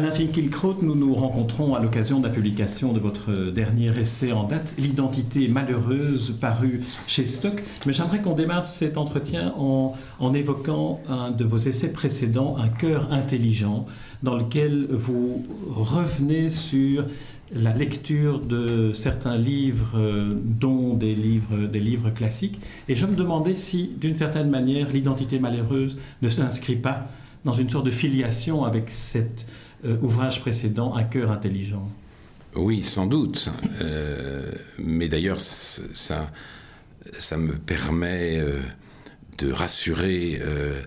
Alain 0.00 0.12
Finkielkraut, 0.12 0.78
nous 0.80 0.94
nous 0.94 1.14
rencontrons 1.14 1.74
à 1.74 1.78
l'occasion 1.78 2.20
de 2.20 2.26
la 2.26 2.32
publication 2.32 2.94
de 2.94 2.98
votre 2.98 3.50
dernier 3.50 3.88
essai 3.98 4.32
en 4.32 4.44
date, 4.44 4.74
L'identité 4.78 5.46
malheureuse, 5.46 6.34
paru 6.40 6.80
chez 7.06 7.26
Stock. 7.26 7.62
Mais 7.84 7.92
j'aimerais 7.92 8.22
qu'on 8.22 8.34
démarre 8.34 8.64
cet 8.64 8.96
entretien 8.96 9.52
en, 9.58 9.92
en, 10.18 10.32
évoquant 10.32 11.00
un 11.06 11.30
de 11.30 11.44
vos 11.44 11.58
essais 11.58 11.92
précédents, 11.92 12.56
Un 12.56 12.68
cœur 12.68 13.12
intelligent, 13.12 13.84
dans 14.22 14.36
lequel 14.36 14.86
vous 14.88 15.44
revenez 15.68 16.48
sur 16.48 17.04
la 17.52 17.74
lecture 17.74 18.40
de 18.40 18.92
certains 18.92 19.36
livres, 19.36 20.00
dont 20.46 20.94
des 20.94 21.14
livres, 21.14 21.66
des 21.66 21.78
livres 21.78 22.08
classiques. 22.08 22.58
Et 22.88 22.94
je 22.94 23.04
me 23.04 23.14
demandais 23.14 23.54
si, 23.54 23.90
d'une 24.00 24.16
certaine 24.16 24.48
manière, 24.48 24.88
l'identité 24.88 25.38
malheureuse 25.38 25.98
ne 26.22 26.28
s'inscrit 26.30 26.76
pas 26.76 27.08
dans 27.44 27.52
une 27.52 27.70
sorte 27.70 27.86
de 27.86 27.90
filiation 27.90 28.64
avec 28.64 28.90
cette 28.90 29.46
euh, 29.48 29.69
ouvrage 30.02 30.40
précédent, 30.40 30.94
Un 30.94 31.04
cœur 31.04 31.30
intelligent 31.30 31.88
Oui, 32.54 32.82
sans 32.84 33.06
doute. 33.06 33.50
Euh, 33.80 34.50
mais 34.78 35.08
d'ailleurs, 35.08 35.40
ça, 35.40 36.30
me 37.36 37.52
permet 37.54 38.38
euh, 38.38 38.60
de 39.38 39.52
rassurer 39.52 40.40
euh, 40.42 40.82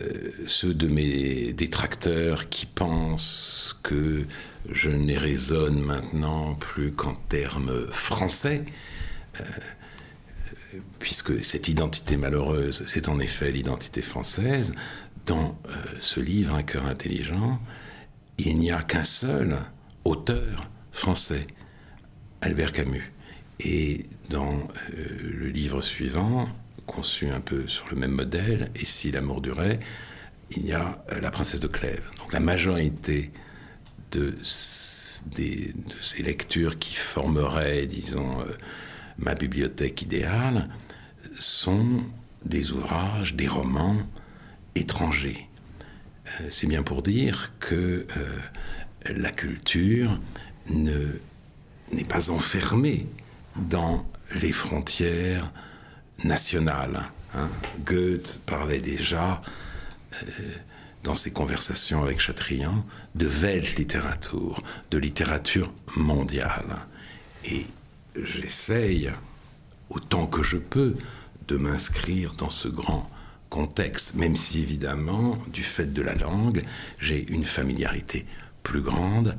euh, 0.00 0.30
ceux 0.46 0.74
de 0.74 0.86
mes 0.86 1.52
détracteurs 1.52 2.48
qui 2.48 2.66
pensent 2.66 3.76
que 3.82 4.24
je 4.70 4.90
ne 4.90 5.16
raisonne 5.16 5.80
maintenant 5.82 6.54
plus 6.54 6.92
qu'en 6.92 7.14
termes 7.28 7.86
français. 7.90 8.64
Euh, 9.40 9.44
puisque 10.98 11.42
cette 11.42 11.68
identité 11.68 12.16
malheureuse, 12.16 12.82
c'est 12.86 13.08
en 13.08 13.18
effet 13.18 13.50
l'identité 13.50 14.02
française, 14.02 14.74
dans 15.26 15.58
euh, 15.68 15.74
ce 16.00 16.20
livre, 16.20 16.54
Un 16.54 16.62
cœur 16.62 16.86
intelligent, 16.86 17.58
il 18.38 18.58
n'y 18.58 18.70
a 18.70 18.82
qu'un 18.82 19.04
seul 19.04 19.58
auteur 20.04 20.70
français, 20.92 21.46
Albert 22.40 22.72
Camus. 22.72 23.12
Et 23.60 24.06
dans 24.30 24.54
euh, 24.54 25.32
le 25.34 25.48
livre 25.48 25.80
suivant, 25.82 26.48
conçu 26.86 27.28
un 27.28 27.40
peu 27.40 27.66
sur 27.66 27.88
le 27.90 27.96
même 27.96 28.12
modèle, 28.12 28.70
Et 28.76 28.86
si 28.86 29.10
l'amour 29.10 29.40
durait, 29.40 29.80
il 30.50 30.64
y 30.66 30.72
a 30.72 31.04
euh, 31.12 31.20
La 31.20 31.30
princesse 31.30 31.60
de 31.60 31.66
Clèves. 31.66 32.08
Donc 32.18 32.32
la 32.32 32.40
majorité 32.40 33.30
de, 34.12 34.34
ces 34.42 36.22
lectures 36.22 36.78
qui 36.78 36.94
formeraient, 36.94 37.86
disons, 37.86 38.40
euh, 38.40 38.44
ma 39.18 39.34
bibliothèque 39.34 40.02
idéale, 40.02 40.68
sont 41.38 42.04
des 42.44 42.72
ouvrages, 42.72 43.34
des 43.34 43.48
romans 43.48 43.98
étrangers. 44.74 45.48
Euh, 46.28 46.46
c'est 46.50 46.66
bien 46.66 46.82
pour 46.82 47.02
dire 47.02 47.52
que 47.60 48.06
euh, 48.16 48.38
la 49.06 49.30
culture 49.30 50.18
n'est 50.70 52.04
pas 52.08 52.30
enfermée 52.30 53.06
dans 53.56 54.06
les 54.40 54.52
frontières 54.52 55.50
nationales. 56.24 57.02
Hein. 57.34 57.48
Goethe 57.84 58.40
parlait 58.46 58.80
déjà, 58.80 59.42
euh, 60.14 60.26
dans 61.04 61.14
ses 61.14 61.30
conversations 61.30 62.02
avec 62.02 62.20
Chatrian, 62.20 62.84
de 63.14 63.26
Weltliteratur, 63.26 64.62
de 64.90 64.98
littérature 64.98 65.72
mondiale. 65.96 66.76
Et 67.44 67.66
j'essaye, 68.16 69.10
autant 69.88 70.26
que 70.26 70.42
je 70.42 70.56
peux, 70.56 70.96
de 71.46 71.56
m'inscrire 71.56 72.34
dans 72.34 72.50
ce 72.50 72.68
grand 72.68 73.08
contexte, 73.48 74.14
même 74.14 74.36
si 74.36 74.60
évidemment, 74.60 75.36
du 75.52 75.62
fait 75.62 75.92
de 75.92 76.02
la 76.02 76.14
langue, 76.14 76.62
j'ai 77.00 77.30
une 77.30 77.44
familiarité 77.44 78.26
plus 78.62 78.82
grande 78.82 79.36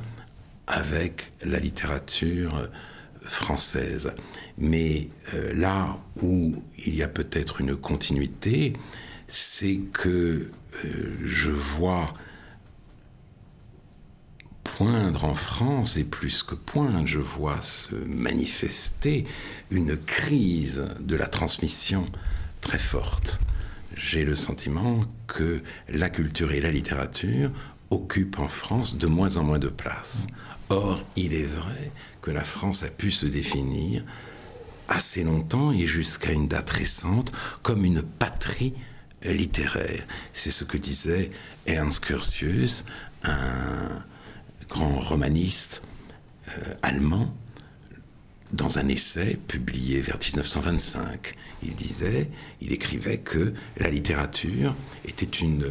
avec 0.68 1.32
la 1.44 1.60
littérature 1.60 2.70
française. 3.22 4.14
Mais 4.58 5.10
euh, 5.34 5.54
là 5.54 5.98
où 6.22 6.56
il 6.86 6.96
y 6.96 7.04
a 7.04 7.08
peut-être 7.08 7.62
une 7.62 7.76
continuité, 7.76 8.74
c'est 9.28 9.80
que 9.94 10.50
euh, 10.86 11.18
je 11.26 11.52
vois 11.52 12.14
poindre 14.64 15.26
en 15.26 15.34
France, 15.34 15.98
et 15.98 16.04
plus 16.04 16.44
que 16.44 16.56
poindre, 16.56 17.06
je 17.06 17.20
vois 17.20 17.60
se 17.62 17.96
manifester 17.96 19.26
une 19.72 19.98
crise 19.98 20.86
de 21.00 21.16
la 21.16 21.28
transmission 21.28 22.08
très 22.62 22.78
forte 22.78 23.40
j'ai 24.00 24.24
le 24.24 24.36
sentiment 24.36 25.04
que 25.28 25.62
la 25.90 26.10
culture 26.10 26.52
et 26.54 26.62
la 26.62 26.72
littérature 26.72 27.52
occupent 27.90 28.40
en 28.40 28.48
France 28.48 28.98
de 28.98 29.08
moins 29.08 29.38
en 29.38 29.44
moins 29.44 29.60
de 29.60 29.68
place. 29.68 30.28
Or, 30.70 31.04
il 31.16 31.34
est 31.34 31.46
vrai 31.46 31.92
que 32.22 32.32
la 32.32 32.44
France 32.44 32.84
a 32.84 32.88
pu 32.88 33.12
se 33.12 33.26
définir 33.26 34.04
assez 34.88 35.24
longtemps 35.24 35.72
et 35.72 35.86
jusqu'à 35.86 36.32
une 36.32 36.48
date 36.48 36.70
récente 36.70 37.32
comme 37.62 37.84
une 37.84 38.02
patrie 38.02 38.74
littéraire. 39.24 40.04
C'est 40.34 40.52
ce 40.52 40.64
que 40.64 40.78
disait 40.78 41.32
Ernst 41.66 42.04
Curtius, 42.06 42.86
un 43.24 44.04
grand 44.70 45.00
romaniste 45.00 45.84
euh, 46.50 46.74
allemand, 46.84 47.34
dans 48.54 48.80
un 48.80 48.88
essai 48.88 49.38
publié 49.48 50.00
vers 50.02 50.18
1925 50.18 51.36
il 51.64 51.76
disait, 51.76 52.30
il 52.62 52.72
écrivait 52.74 53.20
que 53.20 53.54
la 53.78 53.90
littérature 53.90 54.76
était 55.06 55.26
une 55.26 55.68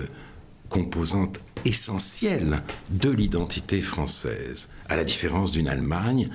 composante 0.69 1.41
essentielle 1.65 2.63
de 2.91 3.11
l'identité 3.11 3.81
française, 3.81 4.71
à 4.89 4.97
la 4.97 5.05
différence 5.05 5.53
d'une 5.53 5.69
Allemagne 5.69 6.29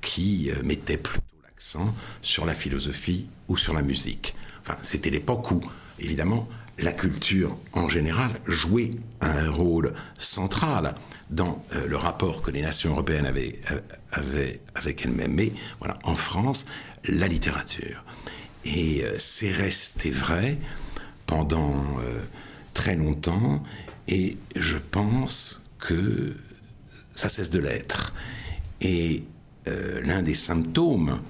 qui 0.00 0.50
euh, 0.50 0.62
mettait 0.62 0.98
plutôt 0.98 1.24
l'accent 1.44 1.94
sur 2.22 2.46
la 2.46 2.54
philosophie 2.54 3.26
ou 3.48 3.56
sur 3.56 3.74
la 3.74 3.82
musique. 3.82 4.34
Enfin, 4.60 4.76
c'était 4.82 5.10
l'époque 5.10 5.50
où, 5.50 5.60
évidemment, 5.98 6.48
la 6.78 6.92
culture 6.92 7.56
en 7.72 7.88
général 7.88 8.30
jouait 8.46 8.90
un 9.20 9.50
rôle 9.50 9.94
central 10.18 10.94
dans 11.30 11.62
euh, 11.74 11.86
le 11.86 11.96
rapport 11.96 12.42
que 12.42 12.50
les 12.50 12.62
nations 12.62 12.90
européennes 12.90 13.26
avaient, 13.26 13.58
euh, 13.72 13.80
avaient 14.12 14.60
avec 14.74 15.04
elles-mêmes. 15.04 15.34
Mais 15.34 15.52
voilà, 15.80 15.98
en 16.04 16.14
France, 16.14 16.66
la 17.04 17.26
littérature. 17.26 18.04
Et 18.64 19.04
euh, 19.04 19.16
c'est 19.18 19.52
resté 19.52 20.10
vrai 20.10 20.58
pendant 21.26 22.00
euh, 22.00 22.22
très 22.74 22.96
longtemps, 22.96 23.62
et 24.08 24.36
je 24.56 24.78
pense 24.78 25.66
que 25.78 26.36
ça 27.14 27.28
cesse 27.28 27.50
de 27.50 27.60
l'être. 27.60 28.14
Et 28.80 29.24
euh, 29.66 30.00
l'un 30.02 30.22
des 30.22 30.34
symptômes 30.34 31.20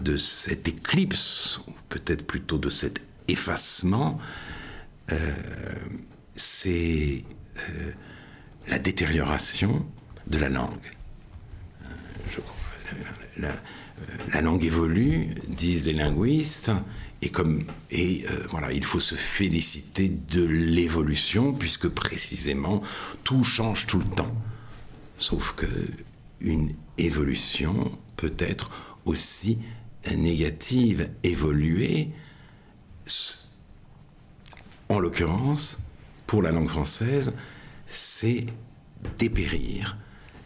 de 0.00 0.16
cette 0.16 0.68
éclipse, 0.68 1.60
ou 1.66 1.72
peut-être 1.88 2.26
plutôt 2.26 2.58
de 2.58 2.70
cet 2.70 3.00
effacement, 3.26 4.18
c'est 6.34 7.24
la 8.68 8.78
détérioration 8.78 9.86
de 10.26 10.38
la 10.38 10.50
langue. 10.50 10.92
Je, 12.30 12.40
la, 13.40 13.52
la 14.32 14.40
langue 14.40 14.64
évolue, 14.64 15.34
disent 15.48 15.86
les 15.86 15.92
linguistes, 15.92 16.70
et 17.20 17.32
euh, 18.30 18.72
il 18.72 18.84
faut 18.84 19.00
se 19.00 19.14
féliciter 19.14 20.08
de 20.08 20.44
l'évolution 20.44 21.52
puisque 21.52 21.88
précisément 21.88 22.80
tout 23.24 23.42
change 23.44 23.86
tout 23.86 23.98
le 23.98 24.04
temps. 24.04 24.34
Sauf 25.18 25.54
que 25.54 25.66
une 26.40 26.72
évolution 26.96 27.98
peut 28.16 28.34
être 28.38 28.70
aussi 29.04 29.58
négative, 30.16 31.10
évoluer. 31.24 32.10
En 34.88 35.00
l'occurrence, 35.00 35.78
pour 36.26 36.42
la 36.42 36.52
langue 36.52 36.68
française, 36.68 37.32
c'est 37.86 38.46
dépérir. 39.18 39.96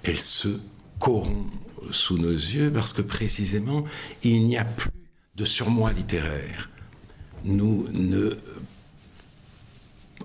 Elle 0.04 0.18
se 0.18 0.60
corrompt 0.98 1.52
sous 1.90 2.18
nos 2.18 2.30
yeux 2.30 2.70
parce 2.72 2.92
que 2.92 3.02
précisément, 3.02 3.84
il 4.22 4.44
n'y 4.44 4.56
a 4.56 4.64
plus 4.64 4.90
de 5.36 5.44
surmoi 5.44 5.92
littéraire. 5.92 6.70
Nous 7.44 7.88
ne, 7.92 8.36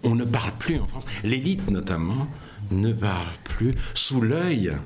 on 0.03 0.15
ne 0.15 0.25
parle 0.25 0.51
plus 0.59 0.79
en 0.79 0.87
France, 0.87 1.05
l'élite 1.23 1.69
notamment, 1.71 2.27
ne 2.71 2.91
parle 2.91 3.27
plus 3.43 3.73
sous 3.93 4.21
l'œil 4.21 4.77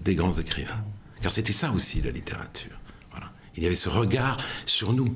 des 0.00 0.14
grands 0.14 0.32
écrivains. 0.32 0.84
Car 1.22 1.32
c'était 1.32 1.52
ça 1.52 1.70
aussi 1.72 2.00
la 2.02 2.10
littérature. 2.10 2.78
Voilà. 3.10 3.30
Il 3.56 3.62
y 3.62 3.66
avait 3.66 3.76
ce 3.76 3.88
regard 3.88 4.36
sur 4.64 4.92
nous. 4.92 5.14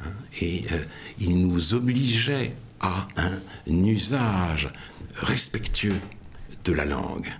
Hein, 0.00 0.12
et 0.40 0.64
euh, 0.72 0.82
il 1.18 1.46
nous 1.46 1.74
obligeait 1.74 2.54
à 2.80 3.06
un 3.16 3.38
usage 3.66 4.70
respectueux 5.14 6.00
de 6.64 6.72
la 6.72 6.86
langue. 6.86 7.30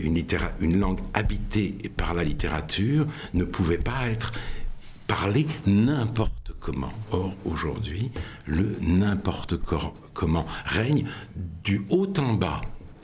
Une, 0.00 0.80
langue 0.80 1.00
habitée 1.14 1.76
par 1.96 2.14
la 2.14 2.24
littérature 2.24 3.06
ne 3.32 3.44
pouvait 3.44 3.78
pas 3.78 4.08
être 4.08 4.32
parlée 5.06 5.46
n'importe 5.66 6.52
comment. 6.60 6.92
Or, 7.12 7.34
aujourd'hui, 7.44 8.10
le 8.46 8.76
n'importe 8.80 9.56
comment 10.12 10.46
règne 10.64 11.06
du 11.62 11.84
haut 11.90 12.12
en 12.18 12.34
bas 12.34 12.62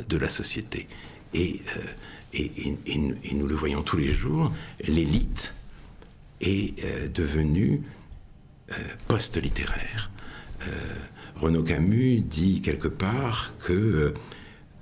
de 0.09 0.17
la 0.17 0.29
société. 0.29 0.89
Et, 1.35 1.61
euh, 1.77 1.81
nous 3.35 3.47
le 3.47 3.55
voyons 3.55 3.83
tous 3.83 3.97
les 3.97 4.13
jours, 4.13 4.53
l'élite 4.87 5.55
est 6.41 6.85
euh, 6.85 7.09
devenue 7.09 7.83
euh, 8.71 8.75
post-littéraire. 9.09 10.11
Renaud 11.37 11.63
Camus 11.63 12.21
dit 12.21 12.61
quelque 12.61 12.89
part 12.89 13.55
que 13.65 14.13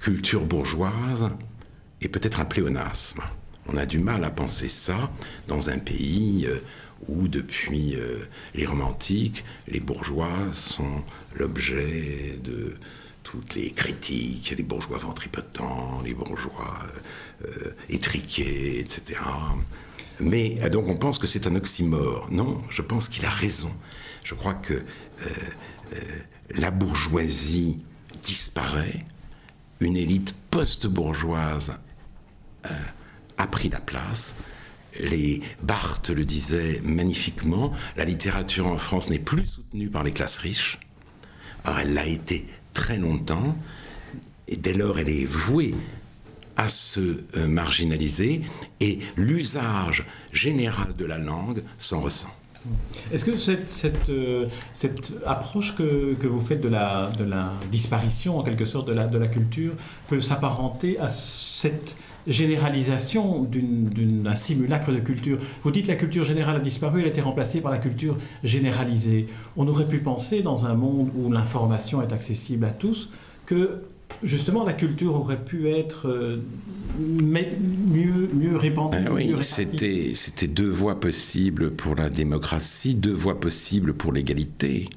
culture 0.01 0.45
bourgeoise 0.45 1.31
est 2.00 2.09
peut-être 2.09 2.41
un 2.41 2.45
pléonasme. 2.45 3.23
On 3.67 3.77
a 3.77 3.87
du 3.87 3.99
mal 3.99 4.25
à 4.25 4.31
penser 4.31 4.69
ça 4.69 5.11
dans 5.47 5.69
un 5.69 5.79
pays 5.79 6.49
où 7.06 7.29
depuis 7.29 7.97
les 8.55 8.65
romantiques, 8.65 9.45
les 9.67 9.81
bourgeois 9.81 10.53
sont 10.53 11.05
l'objet 11.37 12.39
de 12.43 12.79
toutes 13.31 13.56
les 13.56 13.71
critiques, 13.73 14.55
les 14.56 14.62
bourgeois 14.62 14.97
ventripotents, 14.97 16.00
les 16.03 16.15
bourgeois 16.15 16.79
euh, 17.45 17.75
étriqués, 17.91 18.81
etc. 18.81 19.21
Mais 20.19 20.56
euh, 20.62 20.71
donc 20.71 20.89
on 20.89 20.97
pense 20.97 21.19
que 21.19 21.27
c'est 21.27 21.47
un 21.47 21.55
oxymore. 21.55 22.27
Non, 22.31 22.59
je 22.71 22.81
pense 22.81 23.11
qu'il 23.11 23.27
a 23.27 23.31
raison. 23.31 23.71
Je 24.25 24.35
crois 24.35 24.55
que 24.55 24.73
euh, 24.73 25.29
la 26.55 26.71
bourgeoisie 26.71 27.79
disparaît, 28.23 29.05
une 29.81 29.97
élite 29.97 30.35
post-bourgeoise 30.50 31.75
a 33.37 33.47
pris 33.47 33.69
la 33.69 33.81
place. 33.81 34.35
Les 35.00 35.43
Barthes 35.62 36.11
le 36.11 36.25
disaient 36.25 36.81
magnifiquement, 36.85 37.73
la 37.97 38.05
littérature 38.05 38.67
en 38.67 38.79
France 38.79 39.11
n'est 39.11 39.19
plus 39.19 39.47
soutenue 39.47 39.88
par 39.88 40.03
les 40.03 40.12
classes 40.12 40.38
riches. 40.38 40.79
Elle 41.81 41.94
l'a 41.94 42.06
été 42.06 42.49
très 42.73 42.99
longtemps, 42.99 43.56
et 44.49 44.56
dès 44.56 44.75
lors 44.75 44.99
elle 44.99 45.09
est 45.09 45.26
vouée 45.26 45.75
à 46.56 46.69
se 46.69 47.20
euh, 47.37 47.47
marginaliser, 47.47 48.43
et 48.81 48.99
l'usage 49.17 50.05
général 50.32 50.97
de 50.97 51.05
la 51.05 51.19
langue 51.19 51.62
s'en 51.79 52.00
ressent. 52.00 52.35
Est-ce 53.12 53.25
que 53.25 53.37
cette, 53.37 53.71
cette, 53.71 54.11
euh, 54.11 54.49
cette 54.73 55.12
approche 55.25 55.76
que, 55.76 56.14
que, 56.14 56.26
vous 56.26 56.41
faites 56.41 56.61
de 56.61 56.69
la, 56.69 57.12
de 57.17 57.25
la 57.25 57.53
disparition, 57.71 58.38
en 58.38 58.43
quelque 58.43 58.64
sorte, 58.64 58.88
de 58.88 58.93
la, 58.93 59.05
de 59.05 59.19
la 59.19 59.29
culture, 59.29 59.73
peut 60.09 60.21
s'apparenter 60.21 60.99
à 60.99 61.09
cette 61.09 61.94
généralisation 62.29 63.49
d'un 63.51 64.35
simulacre 64.35 64.93
de 64.93 65.01
culture. 65.01 65.39
Vous 65.63 65.71
dites 65.71 65.87
la 65.87 65.97
culture 65.97 66.25
générale 66.25 66.57
a 66.57 66.61
disparu, 66.61 67.01
elle 67.01 67.07
a 67.07 67.09
été 67.09 67.21
remplacée 67.21 67.61
par 67.61 67.73
la 67.73 67.79
culture 67.79 68.17
généralisée. 68.45 69.27
On 69.57 69.67
aurait 69.67 69.89
pu 69.89 69.99
penser, 69.99 70.43
dans 70.43 70.67
un 70.67 70.75
monde 70.75 71.11
où 71.17 71.33
l'information 71.33 72.03
est 72.03 72.13
accessible 72.13 72.65
à 72.67 72.71
tous, 72.71 73.11
que 73.47 73.83
justement 74.23 74.65
la 74.65 74.75
culture 74.75 75.15
aurait 75.15 75.43
pu 75.43 75.69
être 75.69 76.09
euh, 76.09 76.37
mieux, 76.99 78.29
mieux 78.35 78.57
répandue. 78.57 78.99
Ah 79.07 79.13
oui, 79.13 79.35
c'était, 79.41 80.13
c'était 80.15 80.49
deux 80.49 80.69
voies 80.69 81.01
possibles 81.01 81.71
pour 81.71 81.95
la 81.95 82.11
démocratie, 82.11 82.95
deux 82.95 83.13
voies 83.13 83.41
possibles 83.41 83.95
pour 83.95 84.13
l'égalité. 84.13 84.89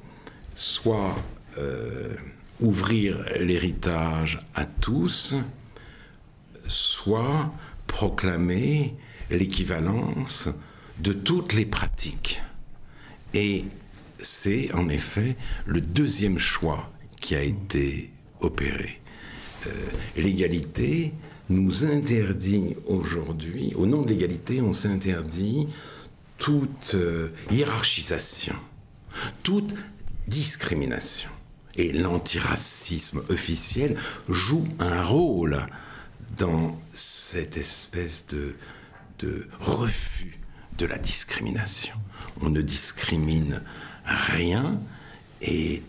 Soit 0.54 1.16
euh, 1.58 2.14
ouvrir 2.60 3.24
l'héritage 3.40 4.40
à 4.54 4.66
tous, 4.66 5.36
soit 6.72 7.52
proclamer 7.88 8.96
l'équivalence 9.30 10.50
de 11.00 11.14
toutes 11.14 11.54
les 11.54 11.66
pratiques. 11.66 12.42
Et 13.34 13.66
c'est 14.20 14.74
en 14.74 14.90
effet 14.90 15.36
le 15.66 15.82
deuxième 15.82 16.38
choix 16.38 16.92
qui 17.20 17.36
a 17.36 17.42
été 17.42 18.12
opéré. 18.40 19.02
Euh, 19.68 19.70
l'égalité 20.18 21.14
nous 21.50 21.86
interdit 21.86 22.76
aujourd'hui, 22.88 23.74
au 23.76 23.86
nom 23.86 24.02
de 24.02 24.10
l'égalité, 24.10 24.62
on 24.62 24.74
s'interdit 24.74 25.68
toute 26.38 26.94
euh, 26.96 27.30
hiérarchisation, 27.52 28.56
toute 29.44 29.74
discrimination. 30.28 31.30
Et 31.76 31.94
l'antiracisme 31.94 33.22
officiel 33.30 33.98
joue 34.28 34.68
un 34.80 35.04
rôle 35.04 35.60
dans 36.38 36.80
cette 36.94 37.58
espèce 37.58 38.28
de, 38.28 38.56
de 39.20 39.48
refus 39.60 40.40
de 40.78 40.86
la 40.86 40.98
discrimination. 40.98 41.96
On 42.42 42.50
ne 42.50 42.62
discrimine 42.62 43.62
rien 44.06 44.80
et 45.42 45.84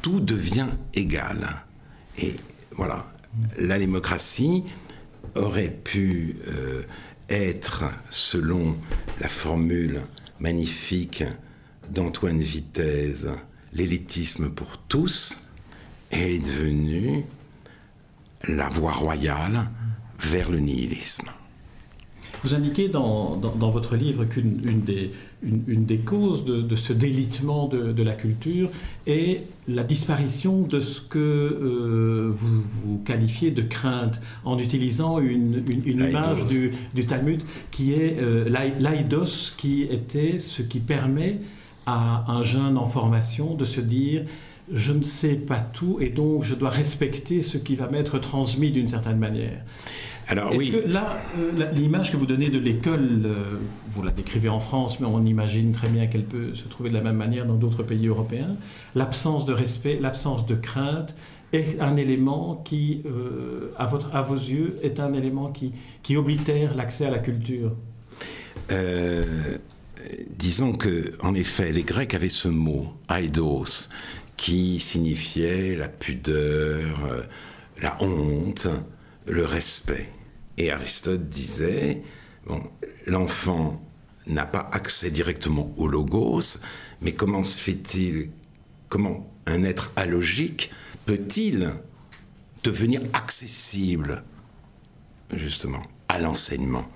tout 0.00 0.20
devient 0.20 0.68
égal. 0.94 1.64
Et 2.18 2.34
voilà, 2.72 3.12
la 3.58 3.78
démocratie 3.78 4.64
aurait 5.34 5.70
pu 5.70 6.36
euh, 6.48 6.82
être, 7.28 7.84
selon 8.10 8.76
la 9.20 9.28
formule 9.28 10.02
magnifique 10.40 11.24
d'Antoine 11.90 12.40
Vitesse, 12.40 13.26
l'élitisme 13.72 14.50
pour 14.50 14.78
tous, 14.78 15.38
elle 16.10 16.32
est 16.32 16.38
devenue 16.40 17.24
la 18.48 18.68
voie 18.68 18.92
royale 18.92 19.70
vers 20.22 20.50
le 20.50 20.58
nihilisme. 20.58 21.28
Vous 22.44 22.54
indiquez 22.54 22.88
dans, 22.88 23.36
dans, 23.36 23.70
votre 23.70 23.94
livre 23.94 24.24
qu'une 24.24 24.60
une 24.64 24.80
des, 24.80 25.12
une, 25.44 25.84
des, 25.84 25.98
causes 25.98 26.44
de, 26.44 26.60
de 26.60 26.74
ce 26.74 26.92
délitement 26.92 27.68
de, 27.68 27.92
de, 27.92 28.02
la 28.02 28.14
culture 28.14 28.68
est 29.06 29.42
la 29.68 29.84
disparition 29.84 30.62
de 30.62 30.80
ce 30.80 31.00
que 31.00 31.18
euh, 31.18 32.30
vous, 32.32 32.62
vous, 32.62 32.98
qualifiez 33.04 33.52
de 33.52 33.62
crainte, 33.62 34.20
en 34.44 34.58
utilisant 34.58 35.20
une, 35.20 35.62
une 35.68 36.00
image 36.00 36.46
du, 36.46 36.72
du, 36.94 37.06
Talmud 37.06 37.42
qui 37.70 37.92
est 37.92 38.18
euh, 38.18 38.48
l'aidos, 38.80 39.54
qui 39.56 39.82
était 39.82 40.40
ce 40.40 40.62
qui 40.62 40.80
permet 40.80 41.38
à 41.86 42.24
un 42.28 42.42
jeune 42.42 42.76
en 42.76 42.86
formation 42.86 43.54
de 43.54 43.64
se 43.64 43.80
dire 43.80 44.24
je 44.72 44.92
ne 44.92 45.02
sais 45.02 45.34
pas 45.34 45.60
tout 45.60 45.98
et 46.00 46.08
donc 46.08 46.44
je 46.44 46.54
dois 46.54 46.70
respecter 46.70 47.42
ce 47.42 47.58
qui 47.58 47.74
va 47.74 47.88
m'être 47.88 48.18
transmis 48.18 48.70
d'une 48.70 48.88
certaine 48.88 49.18
manière. 49.18 49.62
Alors 50.28 50.52
oui. 50.54 50.70
Que 50.70 50.88
là, 50.88 51.20
euh, 51.38 51.70
l'image 51.74 52.12
que 52.12 52.16
vous 52.16 52.26
donnez 52.26 52.48
de 52.48 52.58
l'école, 52.58 53.22
euh, 53.24 53.44
vous 53.88 54.02
la 54.02 54.10
décrivez 54.10 54.48
en 54.48 54.60
France, 54.60 55.00
mais 55.00 55.06
on 55.06 55.24
imagine 55.24 55.72
très 55.72 55.88
bien 55.88 56.06
qu'elle 56.06 56.24
peut 56.24 56.54
se 56.54 56.68
trouver 56.68 56.90
de 56.90 56.94
la 56.94 57.00
même 57.00 57.16
manière 57.16 57.46
dans 57.46 57.56
d'autres 57.56 57.82
pays 57.82 58.06
européens. 58.06 58.56
L'absence 58.94 59.44
de 59.44 59.52
respect, 59.52 59.98
l'absence 60.00 60.46
de 60.46 60.54
crainte 60.54 61.14
est 61.52 61.80
un 61.80 61.96
élément 61.96 62.62
qui, 62.64 63.02
euh, 63.04 63.72
à, 63.78 63.86
votre, 63.86 64.14
à 64.14 64.22
vos 64.22 64.36
yeux, 64.36 64.76
est 64.82 65.00
un 65.00 65.12
élément 65.12 65.50
qui, 65.50 65.72
qui 66.02 66.16
oblitère 66.16 66.74
l'accès 66.74 67.06
à 67.06 67.10
la 67.10 67.18
culture. 67.18 67.72
disons 70.38 70.72
que, 70.72 71.12
en 71.20 71.34
effet, 71.34 71.72
les 71.72 71.82
Grecs 71.82 72.14
avaient 72.14 72.28
ce 72.28 72.48
mot, 72.48 72.94
aidos, 73.10 73.88
qui 74.36 74.80
signifiait 74.80 75.76
la 75.76 75.88
pudeur, 75.88 76.98
la 77.82 77.96
honte, 78.02 78.68
le 79.26 79.44
respect. 79.44 80.08
Et 80.58 80.70
Aristote 80.70 81.26
disait, 81.26 82.02
bon, 82.46 82.62
l'enfant 83.06 83.82
n'a 84.26 84.46
pas 84.46 84.68
accès 84.72 85.10
directement 85.10 85.72
au 85.76 85.88
logos, 85.88 86.58
mais 87.00 87.12
comment 87.12 87.42
se 87.42 87.58
fait-il, 87.58 88.30
comment 88.88 89.28
un 89.46 89.64
être 89.64 89.90
alogique 89.96 90.70
peut-il 91.06 91.72
devenir 92.62 93.02
accessible 93.12 94.22
justement 95.32 95.82
à 96.08 96.20
l'enseignement? 96.20 96.86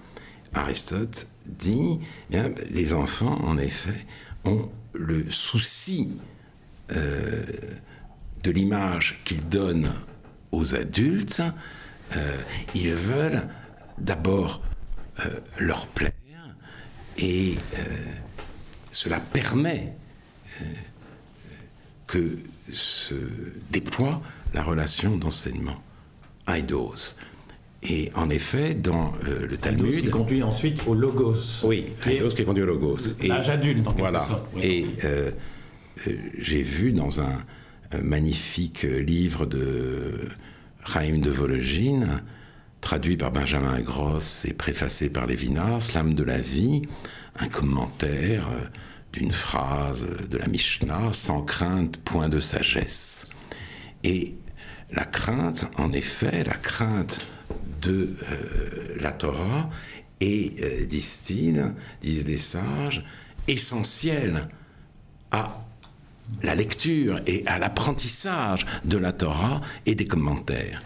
Aristote 0.54 1.28
dit, 1.46 1.98
bien, 2.30 2.50
les 2.70 2.94
enfants, 2.94 3.38
en 3.44 3.58
effet, 3.58 4.06
ont 4.44 4.70
le 4.94 5.30
souci 5.30 6.18
euh, 6.92 7.44
de 8.42 8.50
l'image 8.50 9.20
qu'ils 9.24 9.48
donnent 9.48 9.92
aux 10.52 10.74
adultes, 10.74 11.42
euh, 12.14 12.36
ils 12.74 12.92
veulent 12.92 13.48
d'abord 13.98 14.62
euh, 15.20 15.30
leur 15.58 15.86
plaire 15.88 16.12
et 17.18 17.54
cela 18.92 19.18
permet 19.18 19.94
que 22.06 22.36
se 22.70 23.14
déploie 23.70 24.20
la 24.52 24.62
relation 24.62 25.16
d'enseignement. 25.16 25.82
Eidos. 26.46 27.16
Et 27.82 28.12
en 28.14 28.28
effet, 28.28 28.74
dans 28.74 29.14
le 29.22 29.56
Talmud. 29.56 29.98
qui 29.98 30.10
conduit 30.10 30.42
ensuite 30.42 30.86
au 30.86 30.94
logos. 30.94 31.64
Oui, 31.64 31.86
Eidos 32.06 32.28
qui 32.28 32.44
conduit 32.44 32.64
au 32.64 32.66
logos. 32.66 32.98
L'âge 33.22 33.48
adulte, 33.48 33.86
en 33.86 33.92
Voilà. 33.92 34.28
Et 34.62 34.86
euh, 35.04 35.30
j'ai 36.38 36.62
vu 36.62 36.92
dans 36.92 37.20
un, 37.20 37.44
magnifique 38.02 38.82
livre 38.82 39.46
de 39.46 40.28
Chaim 40.86 41.18
de 41.18 41.30
Vologine, 41.30 42.22
traduit 42.80 43.16
par 43.16 43.32
Benjamin 43.32 43.80
Gross 43.80 44.44
et 44.44 44.54
préfacé 44.54 45.10
par 45.10 45.26
Lévinas, 45.26 45.90
L'âme 45.94 46.14
de 46.14 46.22
la 46.22 46.38
vie, 46.38 46.82
un 47.40 47.48
commentaire 47.48 48.48
euh, 48.48 48.64
d'une 49.12 49.32
phrase 49.32 50.06
de 50.30 50.38
la 50.38 50.46
Mishnah, 50.46 51.12
sans 51.12 51.42
crainte, 51.42 51.98
point 51.98 52.28
de 52.28 52.38
sagesse. 52.38 53.30
Et 54.04 54.36
la 54.92 55.04
crainte, 55.04 55.68
en 55.76 55.90
effet, 55.92 56.44
la 56.44 56.54
crainte 56.54 57.26
de 57.82 58.14
euh, 58.30 58.96
la 59.00 59.12
Torah 59.12 59.68
est, 60.20 60.62
euh, 60.62 60.86
disent-ils, 60.86 61.74
disent 62.00 62.26
les 62.26 62.38
sages, 62.38 63.04
essentielle 63.48 64.48
à 65.32 65.65
la 66.42 66.54
lecture 66.54 67.20
et 67.26 67.46
à 67.46 67.58
l'apprentissage 67.58 68.66
de 68.84 68.98
la 68.98 69.12
Torah 69.12 69.60
et 69.86 69.94
des 69.94 70.06
commentaires. 70.06 70.82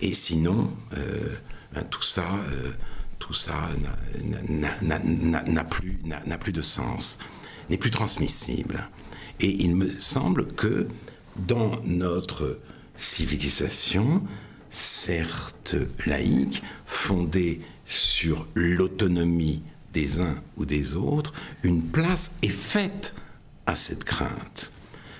Et 0.00 0.14
sinon, 0.14 0.70
euh, 0.96 1.28
ben, 1.74 1.84
tout 1.84 2.02
ça, 2.02 2.24
tout 3.18 3.34
ça 3.34 3.54
n'a 4.82 5.64
plus, 5.64 5.98
plus 6.40 6.52
de 6.52 6.62
sens, 6.62 7.18
n'est 7.70 7.78
plus 7.78 7.90
transmissible. 7.90 8.88
Et 9.40 9.64
il 9.64 9.74
me 9.74 9.90
semble 9.98 10.46
que 10.46 10.86
dans 11.36 11.80
notre 11.84 12.58
civilisation, 12.98 14.22
certes 14.70 15.76
laïque, 16.06 16.62
fondée 16.86 17.60
sur 17.84 18.46
l'autonomie 18.54 19.62
des 19.92 20.20
uns 20.20 20.34
ou 20.56 20.64
des 20.64 20.96
autres, 20.96 21.32
une 21.62 21.82
place 21.82 22.32
est 22.42 22.48
faite 22.48 23.14
à 23.66 23.74
cette 23.74 24.04
crainte, 24.04 24.72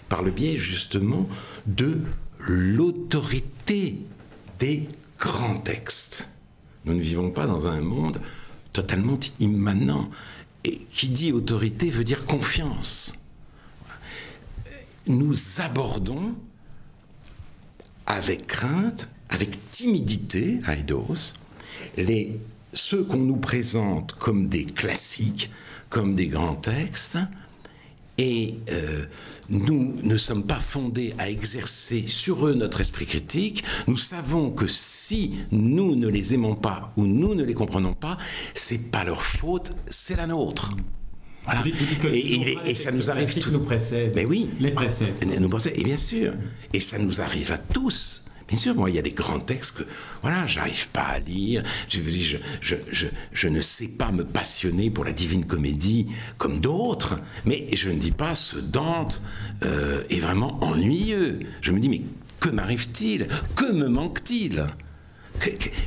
par 0.08 0.22
le 0.22 0.30
biais 0.30 0.58
justement 0.58 1.28
de 1.66 2.00
l'autorité 2.38 3.98
des 4.58 4.88
grands 5.18 5.58
textes. 5.58 6.28
Nous 6.84 6.94
ne 6.94 7.00
vivons 7.00 7.30
pas 7.30 7.46
dans 7.46 7.66
un 7.66 7.80
monde 7.80 8.20
totalement 8.72 9.18
immanent. 9.40 10.08
Et 10.64 10.78
qui 10.92 11.08
dit 11.08 11.32
autorité 11.32 11.90
veut 11.90 12.04
dire 12.04 12.24
confiance. 12.24 13.14
Nous 15.06 15.34
abordons 15.60 16.34
avec 18.06 18.46
crainte, 18.46 19.08
avec 19.28 19.70
timidité, 19.70 20.60
Aidos, 20.66 21.34
les, 21.96 22.38
ceux 22.72 23.04
qu'on 23.04 23.18
nous 23.18 23.36
présente 23.36 24.14
comme 24.14 24.48
des 24.48 24.64
classiques, 24.64 25.50
comme 25.88 26.14
des 26.14 26.26
grands 26.26 26.56
textes, 26.56 27.18
et 28.18 28.54
euh, 28.70 29.04
nous 29.48 29.94
ne 30.02 30.16
sommes 30.16 30.44
pas 30.44 30.58
fondés 30.58 31.14
à 31.18 31.28
exercer 31.30 32.04
sur 32.06 32.46
eux 32.46 32.54
notre 32.54 32.80
esprit 32.80 33.06
critique. 33.06 33.64
Nous 33.86 33.96
savons 33.96 34.50
que 34.50 34.66
si 34.66 35.34
nous 35.50 35.94
ne 35.96 36.08
les 36.08 36.34
aimons 36.34 36.54
pas 36.54 36.92
ou 36.96 37.06
nous 37.06 37.34
ne 37.34 37.44
les 37.44 37.54
comprenons 37.54 37.94
pas, 37.94 38.16
c'est 38.54 38.90
pas 38.90 39.04
leur 39.04 39.22
faute, 39.22 39.72
c'est 39.88 40.16
la 40.16 40.26
nôtre. 40.26 40.72
Voilà. 41.44 41.62
Et, 42.12 42.58
et, 42.64 42.74
ça 42.74 42.90
nous 42.90 43.08
arrive 43.08 43.38
tout. 43.38 43.52
nous 43.52 43.60
précède. 43.60 44.12
Mais 44.16 44.24
oui. 44.24 44.50
Les 44.58 44.72
précède. 44.72 45.14
Nous 45.38 45.48
précède. 45.48 45.74
Et 45.76 45.84
bien 45.84 45.96
sûr. 45.96 46.32
Et 46.72 46.80
ça 46.80 46.98
nous 46.98 47.20
arrive 47.20 47.52
à 47.52 47.58
tous. 47.58 48.24
Bien 48.48 48.58
sûr, 48.58 48.76
moi, 48.76 48.90
il 48.90 48.96
y 48.96 48.98
a 48.98 49.02
des 49.02 49.10
grands 49.10 49.40
textes 49.40 49.78
que, 49.78 49.82
voilà, 50.22 50.46
j'arrive 50.46 50.88
pas 50.88 51.02
à 51.02 51.18
lire. 51.18 51.64
Je, 51.88 52.00
je, 52.00 52.36
je, 52.60 52.76
je, 52.92 53.06
je 53.32 53.48
ne 53.48 53.60
sais 53.60 53.88
pas 53.88 54.12
me 54.12 54.24
passionner 54.24 54.88
pour 54.88 55.04
la 55.04 55.12
divine 55.12 55.46
comédie 55.46 56.06
comme 56.38 56.60
d'autres. 56.60 57.18
Mais 57.44 57.66
je 57.74 57.90
ne 57.90 57.98
dis 57.98 58.12
pas 58.12 58.36
ce 58.36 58.58
Dante 58.58 59.20
euh, 59.64 60.04
est 60.10 60.20
vraiment 60.20 60.62
ennuyeux. 60.62 61.40
Je 61.60 61.72
me 61.72 61.80
dis, 61.80 61.88
mais 61.88 62.02
que 62.38 62.48
m'arrive-t-il? 62.48 63.26
Que 63.56 63.72
me 63.72 63.88
manque-t-il? 63.88 64.64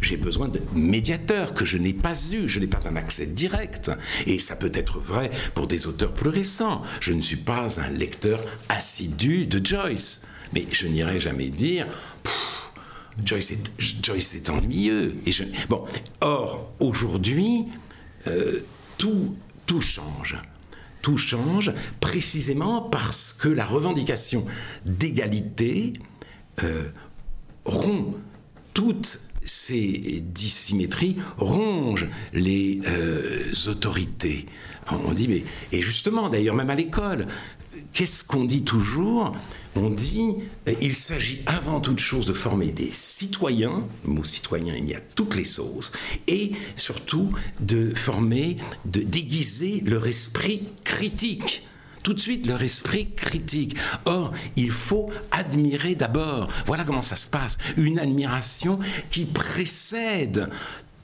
J'ai 0.01 0.17
besoin 0.17 0.47
de 0.47 0.61
médiateurs 0.75 1.53
que 1.53 1.65
je 1.65 1.77
n'ai 1.77 1.93
pas 1.93 2.13
eu, 2.33 2.47
je 2.47 2.59
n'ai 2.59 2.67
pas 2.67 2.87
un 2.87 2.95
accès 2.97 3.25
direct. 3.25 3.89
Et 4.27 4.37
ça 4.37 4.55
peut 4.55 4.71
être 4.73 4.99
vrai 4.99 5.31
pour 5.55 5.65
des 5.65 5.87
auteurs 5.87 6.13
plus 6.13 6.29
récents. 6.29 6.83
Je 6.99 7.13
ne 7.13 7.21
suis 7.21 7.37
pas 7.37 7.79
un 7.79 7.89
lecteur 7.89 8.43
assidu 8.67 9.45
de 9.45 9.65
Joyce. 9.65 10.21
Mais 10.53 10.65
je 10.71 10.87
n'irai 10.87 11.19
jamais 11.19 11.49
dire, 11.49 11.87
Joyce, 13.25 13.51
est, 14.35 14.49
ennuyeux. 14.49 15.15
Et 15.25 15.31
bon, 15.69 15.83
or, 16.21 16.71
aujourd'hui, 16.79 17.65
euh, 18.27 18.59
tout, 18.97 19.35
change. 19.81 20.37
Tout 21.01 21.17
change 21.17 21.71
précisément 21.99 22.81
parce 22.81 23.33
que 23.33 23.47
la 23.47 23.65
revendication 23.65 24.45
d'égalité 24.85 25.93
euh, 26.63 26.89
rompt 27.65 28.15
toute 28.73 29.19
ces 29.43 30.21
dissymétries 30.21 31.17
rongent 31.37 32.07
les 32.33 32.81
euh, 32.87 33.51
autorités. 33.67 34.45
On 34.91 35.13
dit, 35.13 35.27
mais, 35.27 35.43
et 35.71 35.81
justement, 35.81 36.29
d'ailleurs, 36.29 36.55
même 36.55 36.69
à 36.69 36.75
l'école, 36.75 37.27
qu'est-ce 37.93 38.23
qu'on 38.23 38.45
dit 38.45 38.63
toujours 38.63 39.35
On 39.75 39.89
dit, 39.89 40.35
euh, 40.67 40.73
il 40.81 40.95
s'agit 40.95 41.41
avant 41.45 41.79
toute 41.79 41.99
chose 41.99 42.25
de 42.25 42.33
former 42.33 42.71
des 42.71 42.89
citoyens, 42.89 43.83
mot 44.03 44.23
citoyen, 44.23 44.75
il 44.75 44.89
y 44.89 44.95
a 44.95 45.01
toutes 45.15 45.35
les 45.35 45.43
sauces, 45.43 45.91
et 46.27 46.51
surtout 46.75 47.31
de 47.59 47.93
former, 47.93 48.55
de 48.85 49.01
déguiser 49.01 49.81
leur 49.85 50.07
esprit 50.07 50.63
critique 50.83 51.63
tout 52.01 52.13
de 52.13 52.19
suite 52.19 52.47
leur 52.47 52.61
esprit 52.63 53.09
critique. 53.11 53.75
Or, 54.05 54.31
il 54.55 54.71
faut 54.71 55.11
admirer 55.31 55.95
d'abord. 55.95 56.49
Voilà 56.65 56.83
comment 56.83 57.01
ça 57.01 57.15
se 57.15 57.27
passe. 57.27 57.57
Une 57.77 57.99
admiration 57.99 58.79
qui 59.09 59.25
précède 59.25 60.49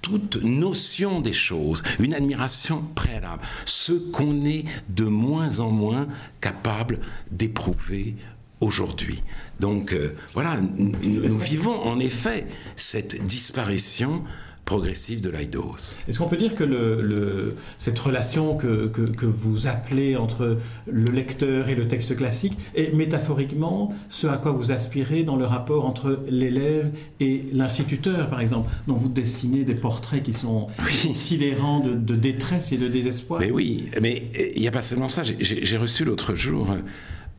toute 0.01 0.43
notion 0.43 1.19
des 1.19 1.34
choses, 1.34 1.81
une 2.00 2.13
admiration 2.13 2.84
préalable, 2.93 3.41
ce 3.65 3.91
qu'on 3.91 4.45
est 4.45 4.65
de 4.89 5.05
moins 5.05 5.60
en 5.60 5.72
moins 5.72 6.07
capable 6.41 7.00
d'éprouver 7.31 8.15
aujourd'hui. 8.62 9.24
Donc 9.59 9.93
euh, 9.93 10.15
voilà, 10.33 10.57
nous, 10.77 11.39
vivons 11.39 11.81
en 11.83 12.00
effet 12.00 12.47
cette 12.75 13.25
disparition 13.25 14.24
progressive 14.65 15.21
de 15.21 15.29
l'aidos. 15.29 15.97
Est-ce 16.07 16.17
qu'on 16.17 16.27
peut 16.27 16.38
dire 16.38 16.55
que 16.55 16.63
le, 16.63 17.55
cette 17.77 18.00
relation 18.00 18.57
que, 18.57 18.88
que, 18.88 19.25
vous 19.25 19.67
appelez 19.67 20.15
entre 20.15 20.57
le 20.88 21.12
lecteur 21.12 21.69
et 21.69 21.75
le 21.75 21.88
texte 21.88 22.15
classique 22.15 22.57
est 22.74 22.91
métaphoriquement 22.93 23.93
ce 24.09 24.25
à 24.25 24.38
quoi 24.38 24.51
vous 24.51 24.71
aspirez 24.71 25.24
dans 25.24 25.35
le 25.35 25.45
rapport 25.45 25.85
entre 25.85 26.19
l'élève 26.27 26.91
et 27.19 27.45
l'instituteur, 27.53 28.29
par 28.29 28.41
exemple, 28.41 28.71
dont 28.88 28.95
vous 28.95 29.07
dessinez 29.07 29.65
des 29.65 29.75
portraits 29.75 30.24
qui 30.24 30.33
sont 30.33 30.65
sidérants 31.13 31.81
de, 31.81 32.15
détresse 32.15 32.71
et 32.71 32.77
de 32.77 32.88
désespoir? 32.88 33.39
Mais 33.39 33.51
oui, 33.51 33.89
mais 34.01 34.24
il 34.55 34.62
n'y 34.62 34.67
a 34.67 34.71
pas 34.71 34.81
seulement 34.81 35.09
ça. 35.09 35.21
J'ai 35.39 35.77
reçu 35.77 36.05
l'autre 36.05 36.33
jour 36.33 36.71
euh, 36.71 36.79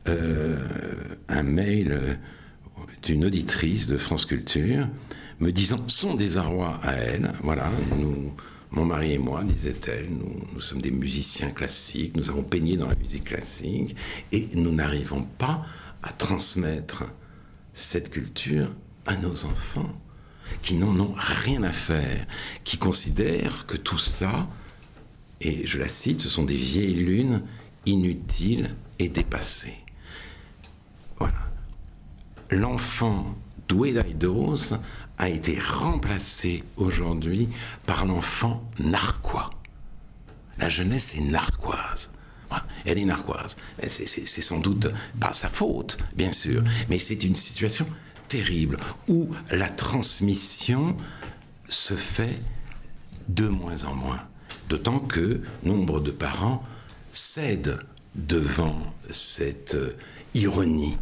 un 0.07 1.43
mail 1.43 1.91
euh, 1.91 2.13
d'une 3.03 3.25
auditrice 3.25 3.87
de 3.87 3.97
France 3.97 4.25
Culture 4.25 4.87
me 5.39 5.51
disant 5.51 5.79
son 5.87 6.15
désarroi 6.15 6.79
à 6.83 6.93
elle. 6.93 7.33
Voilà, 7.43 7.69
mon 8.71 8.85
mari 8.85 9.13
et 9.13 9.17
moi, 9.17 9.43
disait-elle, 9.43 10.09
nous, 10.09 10.59
sommes 10.59 10.81
des 10.81 10.91
musiciens 10.91 11.51
classiques, 11.51 12.15
nous 12.17 12.29
avons 12.29 12.43
peigné 12.43 12.75
dans 12.75 12.87
la 12.87 12.95
musique 12.95 13.25
classique 13.25 13.95
et 14.31 14.49
nous 14.55 14.73
n'arrivons 14.73 15.23
pas 15.37 15.65
à 16.03 16.11
transmettre 16.11 17.05
cette 17.73 18.09
culture 18.09 18.69
à 19.05 19.15
nos 19.15 19.45
enfants 19.45 19.93
qui 20.61 20.75
n'en 20.75 20.97
ont 20.99 21.13
rien 21.17 21.63
à 21.63 21.71
faire, 21.71 22.25
qui 22.63 22.77
considèrent 22.77 23.65
que 23.67 23.77
tout 23.77 23.97
ça, 23.97 24.47
et 25.41 25.67
je 25.67 25.77
la 25.77 25.87
cite, 25.87 26.21
ce 26.21 26.29
sont 26.29 26.45
des 26.45 26.55
vieilles 26.55 26.93
lunes 26.93 27.43
inutiles 27.85 28.75
et 28.99 29.09
dépassées. 29.09 29.77
L'enfant 32.49 33.35
doué 33.67 33.93
d'aidos 33.93 34.73
a 35.17 35.29
été 35.29 35.59
remplacé 35.59 36.63
aujourd'hui 36.77 37.49
par 37.85 38.05
l'enfant 38.05 38.63
narquois. 38.79 39.49
La 40.59 40.69
jeunesse 40.69 41.15
est 41.15 41.21
narquoise. 41.21 42.11
Elle 42.85 42.99
est 42.99 43.05
narquoise. 43.05 43.57
C'est 43.85 44.41
sans 44.41 44.59
doute 44.59 44.87
pas 45.19 45.33
sa 45.33 45.49
faute, 45.49 45.97
bien 46.15 46.31
sûr, 46.31 46.63
mais 46.89 46.99
c'est 46.99 47.23
une 47.23 47.35
situation 47.35 47.85
terrible 48.29 48.77
où 49.07 49.29
la 49.51 49.69
transmission 49.69 50.95
se 51.67 51.95
fait 51.95 52.39
de 53.27 53.47
moins 53.47 53.83
en 53.83 53.93
moins. 53.93 54.21
D'autant 54.69 54.99
que 54.99 55.41
nombre 55.63 55.99
de 55.99 56.11
parents 56.11 56.63
cèdent 57.11 57.79
devant 58.15 58.77
cette 59.09 59.75
euh, 59.75 59.95
ironie 60.33 60.97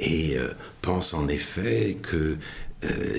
et 0.00 0.36
euh, 0.36 0.52
pensent 0.82 1.14
en 1.14 1.28
effet 1.28 1.98
que 2.02 2.36
euh, 2.84 3.18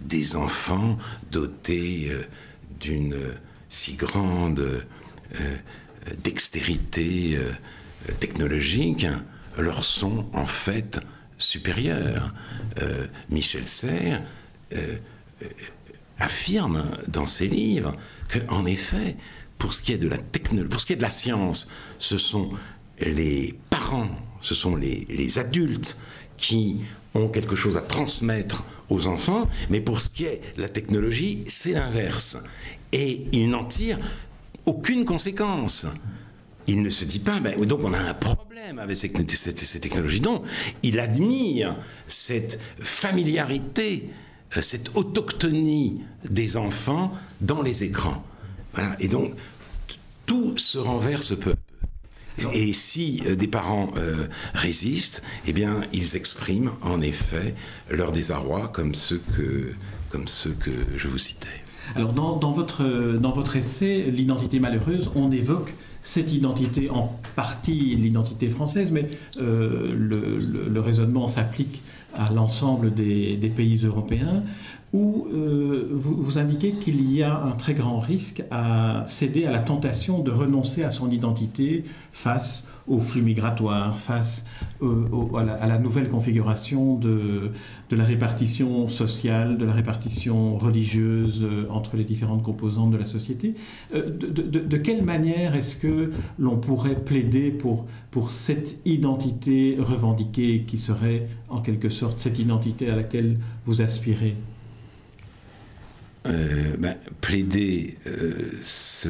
des 0.00 0.36
enfants 0.36 0.98
dotés 1.30 2.08
euh, 2.10 2.22
d'une 2.80 3.16
si 3.68 3.94
grande 3.94 4.84
dextérité 6.22 7.38
technologique 8.18 9.06
leur 9.56 9.82
sont 9.82 10.26
en 10.34 10.44
fait 10.44 11.00
supérieurs. 11.38 12.34
Michel 13.30 13.66
Serres 13.66 14.20
affirme 16.18 16.84
dans 17.08 17.24
ses 17.24 17.46
livres 17.46 17.96
qu'en 18.28 18.66
effet, 18.66 19.16
pour 19.56 19.72
ce 19.72 19.82
qui 19.82 19.92
est 19.92 19.98
de 19.98 20.08
la 20.08 20.18
technologie, 20.18 20.68
pour 20.68 20.80
ce 20.80 20.86
qui 20.86 20.92
est 20.92 20.96
de 20.96 21.02
la 21.02 21.08
science, 21.08 21.68
ce 21.98 22.18
sont 22.18 22.50
les 22.98 23.54
parents, 23.70 24.10
ce 24.42 24.54
sont 24.54 24.76
les, 24.76 25.38
adultes 25.38 25.96
qui 26.36 26.80
ont 27.14 27.28
quelque 27.28 27.56
chose 27.56 27.76
à 27.76 27.80
transmettre 27.80 28.64
aux 28.90 29.06
enfants, 29.06 29.48
mais 29.70 29.80
pour 29.80 30.00
ce 30.00 30.10
qui 30.10 30.24
est 30.24 30.40
la 30.58 30.68
technologie, 30.68 31.44
c'est 31.46 31.72
l'inverse. 31.72 32.38
Et 32.92 33.26
ils 33.32 33.48
n'en 33.48 33.64
tirent 33.64 33.98
aucune 34.66 35.04
conséquence. 35.04 35.86
Il 36.66 36.82
ne 36.82 36.90
se 36.90 37.04
dit 37.04 37.20
pas, 37.20 37.40
donc 37.40 37.80
on 37.82 37.92
a 37.92 37.98
un 37.98 38.14
problème 38.14 38.78
avec 38.78 38.96
ces, 38.96 39.10
ces 39.10 39.80
technologies. 39.80 40.20
Non, 40.20 40.42
il 40.82 41.00
admire 41.00 41.76
cette 42.06 42.60
familiarité, 42.80 44.10
euh, 44.56 44.62
cette 44.62 44.94
autochtonie 44.96 46.02
des 46.28 46.56
enfants 46.56 47.12
dans 47.40 47.62
les 47.62 47.84
écrans. 47.84 48.22
Et 49.00 49.08
donc, 49.08 49.34
tout 50.26 50.56
se 50.56 50.78
renverse 50.78 51.36
peu. 51.36 51.54
Et 52.54 52.72
si 52.72 53.22
euh, 53.26 53.36
des 53.36 53.46
parents 53.46 53.90
euh, 53.96 54.26
résistent, 54.54 55.22
eh 55.46 55.52
bien, 55.52 55.82
ils 55.92 56.16
expriment 56.16 56.72
en 56.82 57.00
effet 57.00 57.54
leur 57.90 58.12
désarroi 58.12 58.68
comme 58.72 58.94
ceux 58.94 59.20
que, 59.36 59.72
je 60.96 61.08
vous 61.08 61.18
citais. 61.18 61.48
Alors, 61.94 62.12
dans, 62.12 62.52
votre, 62.52 63.56
essai, 63.56 64.10
L'identité 64.10 64.60
malheureuse, 64.60 65.10
on 65.14 65.30
évoque 65.32 65.74
cette 66.02 66.32
identité, 66.32 66.90
en 66.90 67.16
partie 67.36 67.94
l'identité 67.94 68.48
française, 68.48 68.90
mais 68.90 69.08
euh, 69.38 69.94
le, 69.94 70.80
raisonnement 70.80 71.28
s'applique 71.28 71.82
à 72.14 72.30
l'ensemble 72.32 72.92
des, 72.92 73.52
pays 73.54 73.80
européens, 73.84 74.42
où 74.92 75.26
euh, 75.32 75.88
vous, 75.90 76.38
indiquez 76.38 76.72
qu'il 76.72 77.10
y 77.10 77.22
a 77.22 77.42
un 77.42 77.52
très 77.52 77.72
grand 77.72 77.98
risque 77.98 78.44
à 78.50 79.04
céder 79.06 79.46
à 79.46 79.50
la 79.50 79.60
tentation 79.60 80.18
de 80.18 80.30
renoncer 80.30 80.84
à 80.84 80.90
son 80.90 81.10
identité 81.10 81.84
face 82.10 82.66
aux 82.86 82.98
flux 82.98 83.22
migratoires, 83.22 83.96
face 83.96 84.44
euh, 84.82 85.06
à, 85.38 85.66
la, 85.66 85.78
nouvelle 85.78 86.10
configuration 86.10 86.96
de, 86.96 87.52
la 87.90 88.04
répartition 88.04 88.88
sociale, 88.88 89.56
de 89.56 89.64
la 89.64 89.72
répartition 89.72 90.58
religieuse 90.58 91.42
euh, 91.44 91.66
entre 91.70 91.96
les 91.96 92.04
différentes 92.04 92.42
composantes 92.42 92.90
de 92.90 92.98
la 92.98 93.06
société. 93.06 93.54
De, 93.94 94.76
quelle 94.76 95.04
manière 95.04 95.54
est-ce 95.54 95.76
que 95.76 96.10
l'on 96.38 96.58
pourrait 96.58 96.96
plaider 96.96 97.50
pour 97.50 97.86
cette 98.30 98.78
identité 98.84 99.76
revendiquée 99.78 100.64
qui 100.66 100.76
serait 100.76 101.28
en 101.48 101.60
quelque 101.60 101.88
sorte 101.88 102.18
cette 102.18 102.38
identité 102.38 102.90
à 102.90 102.96
laquelle 102.96 103.38
vous 103.64 103.80
aspirez? 103.80 104.34
Ben, 106.24 106.96
plaider, 107.20 107.96
ce, 108.62 109.08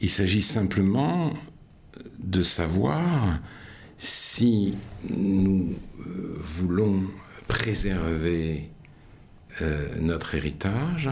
il 0.00 0.10
s'agit 0.10 0.42
simplement 0.42 1.32
de 2.18 2.42
savoir 2.42 3.38
si 3.98 4.74
nous 5.08 5.74
euh, 6.00 6.36
voulons 6.38 7.08
préserver 7.48 8.68
euh, 9.62 9.88
notre 10.00 10.34
héritage, 10.34 11.08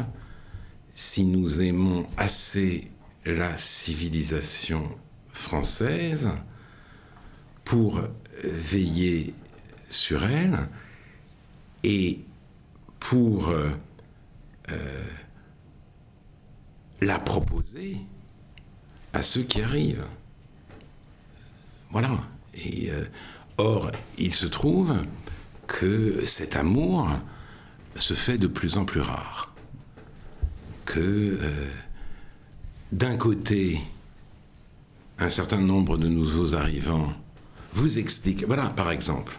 si 0.92 1.24
nous 1.24 1.62
aimons 1.62 2.06
assez 2.16 2.90
la 3.24 3.56
civilisation 3.56 4.98
française 5.32 6.28
pour 7.64 8.02
veiller 8.42 9.32
sur 9.88 10.24
elle 10.24 10.68
et 11.82 12.20
pour 13.00 13.54
euh, 14.70 15.04
la 17.00 17.18
proposer 17.18 17.98
à 19.12 19.22
ceux 19.22 19.42
qui 19.42 19.62
arrivent. 19.62 20.06
Voilà. 21.90 22.18
Euh, 22.66 23.04
or, 23.58 23.90
il 24.18 24.34
se 24.34 24.46
trouve 24.46 24.96
que 25.66 26.24
cet 26.26 26.56
amour 26.56 27.08
se 27.96 28.14
fait 28.14 28.38
de 28.38 28.46
plus 28.46 28.76
en 28.76 28.84
plus 28.84 29.00
rare. 29.00 29.54
Que 30.84 31.00
euh, 31.00 31.70
d'un 32.92 33.16
côté, 33.16 33.80
un 35.18 35.30
certain 35.30 35.60
nombre 35.60 35.96
de 35.96 36.08
nouveaux 36.08 36.54
arrivants 36.54 37.12
vous 37.72 37.98
expliquent. 37.98 38.44
Voilà, 38.46 38.70
par 38.70 38.90
exemple. 38.90 39.38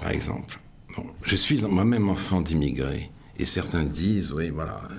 Par 0.00 0.10
exemple. 0.10 0.60
Je 1.22 1.36
suis 1.36 1.62
moi-même 1.64 2.08
enfant 2.08 2.40
d'immigrés. 2.40 3.10
Et 3.38 3.44
certains 3.44 3.84
disent, 3.84 4.32
oui, 4.32 4.50
voilà, 4.50 4.80
euh, 4.90 4.94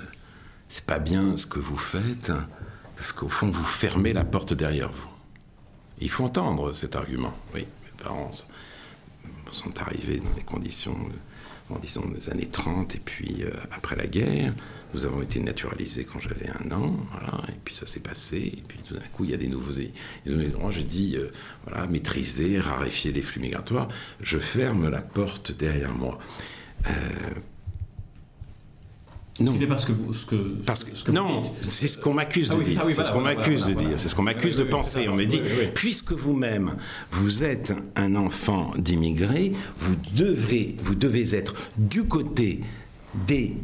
c'est 0.70 0.86
pas 0.86 1.00
bien 1.00 1.36
ce 1.36 1.46
que 1.46 1.60
vous 1.60 1.78
faites, 1.78 2.32
parce 2.96 3.12
qu'au 3.12 3.30
fond, 3.30 3.50
vous 3.50 3.64
fermez 3.64 4.14
la 4.14 4.24
porte 4.24 4.54
derrière 4.54 4.90
vous. 4.90 5.10
Il 6.00 6.10
faut 6.10 6.24
entendre 6.24 6.74
cet 6.74 6.96
argument. 6.96 7.34
Oui, 7.54 7.62
mes 7.62 8.04
parents 8.04 8.32
sont 9.52 9.82
arrivés 9.82 10.20
dans 10.20 10.32
des 10.32 10.44
conditions, 10.44 10.98
bon, 11.70 11.78
disons, 11.80 12.08
des 12.08 12.30
années 12.30 12.48
30 12.48 12.96
et 12.96 13.00
puis 13.00 13.44
euh, 13.44 13.52
après 13.72 13.96
la 13.96 14.08
guerre. 14.08 14.54
Nous 14.94 15.06
avons 15.06 15.22
été 15.22 15.40
naturalisés 15.40 16.04
quand 16.04 16.20
j'avais 16.20 16.50
un 16.50 16.72
an, 16.72 16.96
voilà, 17.12 17.44
et 17.50 17.60
puis 17.64 17.76
ça 17.76 17.86
s'est 17.86 18.00
passé, 18.00 18.38
et 18.38 18.64
puis 18.68 18.80
tout 18.88 18.96
d'un 18.96 19.06
coup, 19.14 19.24
il 19.24 19.30
y 19.30 19.34
a 19.36 19.38
des 19.38 19.48
nouveaux 19.48 19.80
éléments. 20.26 20.72
Je 20.72 20.82
dis, 20.82 21.16
euh, 21.16 21.32
voilà, 21.68 21.86
maîtriser, 21.88 22.60
raréfier 22.60 23.12
les 23.12 23.22
flux 23.22 23.40
migratoires, 23.40 23.88
je 24.22 24.40
ferme 24.40 24.90
la 24.90 25.02
porte 25.02 25.52
derrière 25.52 25.94
moi. 25.94 26.18
Euh, 26.88 26.92
non. 29.44 29.60
Ce 29.60 29.66
parce 29.66 29.86
que 29.86 29.92
vous, 29.92 30.14
ce 30.14 30.26
que, 30.26 30.36
parce 30.66 30.84
que, 30.84 30.96
ce 30.96 31.04
que 31.04 31.12
non, 31.12 31.44
c'est 31.62 31.88
ce 31.88 31.98
qu'on 31.98 32.14
m'accuse 32.14 32.50
de 32.50 32.56
ah 32.56 32.58
oui, 32.58 32.64
dire. 32.64 32.84
Oui, 32.86 32.94
c'est 32.94 33.04
ce 33.04 33.12
qu'on 33.12 33.22
m'accuse 33.22 33.62
voilà, 33.62 33.76
de 33.76 33.80
dire. 33.80 34.00
C'est 34.00 34.10
ce 34.10 34.16
qu'on 34.16 34.24
m'accuse 34.24 34.58
de 34.58 34.64
penser. 34.64 35.08
On 35.08 35.16
me 35.16 35.26
dit, 35.26 35.42
puisque 35.74 36.12
vous-même, 36.12 36.76
vous 37.12 37.44
êtes 37.44 37.74
un 37.96 38.16
enfant 38.16 38.72
d'immigrés, 38.78 39.54
vous 39.80 39.96
devrez, 40.16 40.76
vous 40.82 40.96
devez 40.96 41.36
être 41.36 41.54
du 41.78 42.06
côté 42.06 42.62
des 43.28 43.58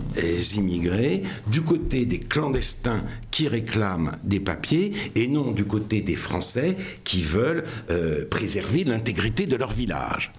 immigrés, 0.57 1.21
du 1.51 1.61
côté 1.61 2.05
des 2.05 2.19
clandestins 2.19 3.03
qui 3.31 3.47
réclament 3.47 4.17
des 4.23 4.39
papiers, 4.39 4.93
et 5.15 5.27
non 5.27 5.51
du 5.51 5.65
côté 5.65 6.01
des 6.01 6.15
Français 6.15 6.75
qui 7.03 7.21
veulent 7.21 7.63
euh, 7.89 8.25
préserver 8.25 8.83
l'intégrité 8.83 9.45
de 9.45 9.55
leur 9.55 9.71
village. 9.71 10.31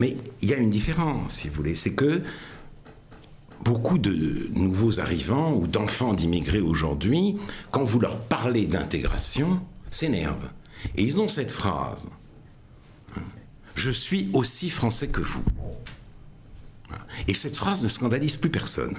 Mais 0.00 0.16
il 0.42 0.50
y 0.50 0.54
a 0.54 0.58
une 0.58 0.70
différence, 0.70 1.34
si 1.34 1.48
vous 1.48 1.54
voulez, 1.54 1.74
c'est 1.74 1.94
que 1.94 2.20
beaucoup 3.64 3.98
de 3.98 4.48
nouveaux 4.52 5.00
arrivants 5.00 5.52
ou 5.54 5.66
d'enfants 5.66 6.14
d'immigrés 6.14 6.60
aujourd'hui, 6.60 7.36
quand 7.70 7.84
vous 7.84 8.00
leur 8.00 8.18
parlez 8.18 8.66
d'intégration, 8.66 9.60
s'énervent. 9.90 10.50
Et 10.96 11.02
ils 11.02 11.20
ont 11.20 11.28
cette 11.28 11.52
phrase 11.52 12.08
Je 13.74 13.90
suis 13.90 14.30
aussi 14.32 14.70
français 14.70 15.08
que 15.08 15.20
vous. 15.20 15.44
Et 17.28 17.34
cette 17.34 17.56
phrase 17.56 17.82
ne 17.82 17.88
scandalise 17.88 18.36
plus 18.36 18.50
personne. 18.50 18.96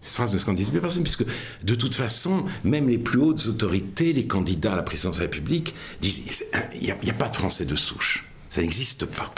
Cette 0.00 0.14
phrase 0.14 0.32
ne 0.32 0.38
scandalise 0.38 0.70
plus 0.70 0.80
personne, 0.80 1.02
puisque 1.02 1.24
de 1.64 1.74
toute 1.74 1.94
façon, 1.94 2.44
même 2.62 2.88
les 2.88 2.98
plus 2.98 3.18
hautes 3.18 3.46
autorités, 3.46 4.12
les 4.12 4.26
candidats 4.26 4.74
à 4.74 4.76
la 4.76 4.82
présidence 4.82 5.16
de 5.16 5.22
la 5.22 5.28
République, 5.28 5.74
disent 6.00 6.44
il 6.74 6.82
n'y 6.82 6.90
a, 6.90 6.94
a, 6.94 7.12
pas 7.14 7.28
de 7.28 7.34
français 7.34 7.64
de 7.64 7.74
souche. 7.74 8.24
Ça 8.48 8.60
n'existe 8.60 9.06
pas. 9.06 9.34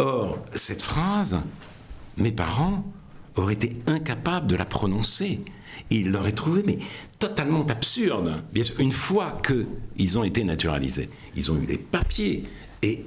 Or, 0.00 0.44
cette 0.54 0.82
phrase, 0.82 1.38
mes 2.18 2.32
parents 2.32 2.84
auraient 3.36 3.54
été 3.54 3.76
incapables 3.86 4.46
de 4.46 4.56
la 4.56 4.64
prononcer. 4.64 5.40
Et 5.90 5.96
ils 5.96 6.10
l'auraient 6.10 6.32
trouvé, 6.32 6.62
mais 6.64 6.78
totalement 7.18 7.66
absurde. 7.66 8.42
Une 8.78 8.92
fois 8.92 9.38
qu'ils 9.42 10.18
ont 10.18 10.24
été 10.24 10.44
naturalisés, 10.44 11.10
ils 11.36 11.50
ont 11.50 11.56
eu 11.56 11.66
les 11.66 11.78
papiers 11.78 12.44
et 12.82 13.04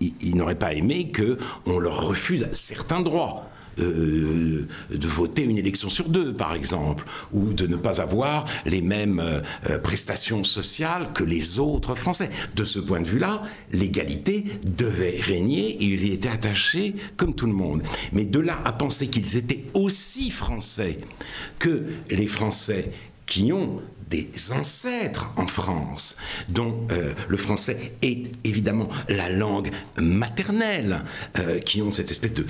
ils, 0.00 0.14
ils 0.20 0.36
n'auraient 0.36 0.58
pas 0.58 0.72
aimé 0.72 1.12
qu'on 1.12 1.78
leur 1.78 2.06
refuse 2.06 2.48
certains 2.52 3.00
droits. 3.00 3.48
Euh, 3.80 4.66
de 4.90 5.06
voter 5.06 5.42
une 5.42 5.58
élection 5.58 5.88
sur 5.88 6.08
deux, 6.08 6.32
par 6.32 6.54
exemple, 6.54 7.04
ou 7.32 7.52
de 7.52 7.66
ne 7.66 7.76
pas 7.76 8.00
avoir 8.00 8.44
les 8.66 8.80
mêmes 8.80 9.20
euh, 9.20 9.78
prestations 9.78 10.44
sociales 10.44 11.12
que 11.12 11.24
les 11.24 11.58
autres 11.58 11.94
Français. 11.94 12.30
De 12.54 12.64
ce 12.64 12.78
point 12.78 13.00
de 13.00 13.08
vue-là, 13.08 13.42
l'égalité 13.72 14.44
devait 14.64 15.18
régner, 15.20 15.76
ils 15.80 16.06
y 16.06 16.12
étaient 16.12 16.28
attachés 16.28 16.94
comme 17.16 17.34
tout 17.34 17.46
le 17.46 17.52
monde. 17.52 17.82
Mais 18.12 18.24
de 18.24 18.38
là 18.38 18.58
à 18.64 18.72
penser 18.72 19.08
qu'ils 19.08 19.36
étaient 19.36 19.64
aussi 19.74 20.30
Français 20.30 20.98
que 21.58 21.84
les 22.10 22.26
Français 22.26 22.92
qui 23.26 23.52
ont 23.52 23.80
des 24.10 24.30
ancêtres 24.52 25.32
en 25.36 25.46
France, 25.46 26.16
dont 26.48 26.86
euh, 26.92 27.12
le 27.28 27.36
français 27.36 27.92
est 28.02 28.30
évidemment 28.44 28.88
la 29.08 29.28
langue 29.30 29.70
maternelle, 30.00 31.04
euh, 31.38 31.58
qui 31.58 31.82
ont 31.82 31.90
cette 31.90 32.10
espèce 32.10 32.34
de, 32.34 32.44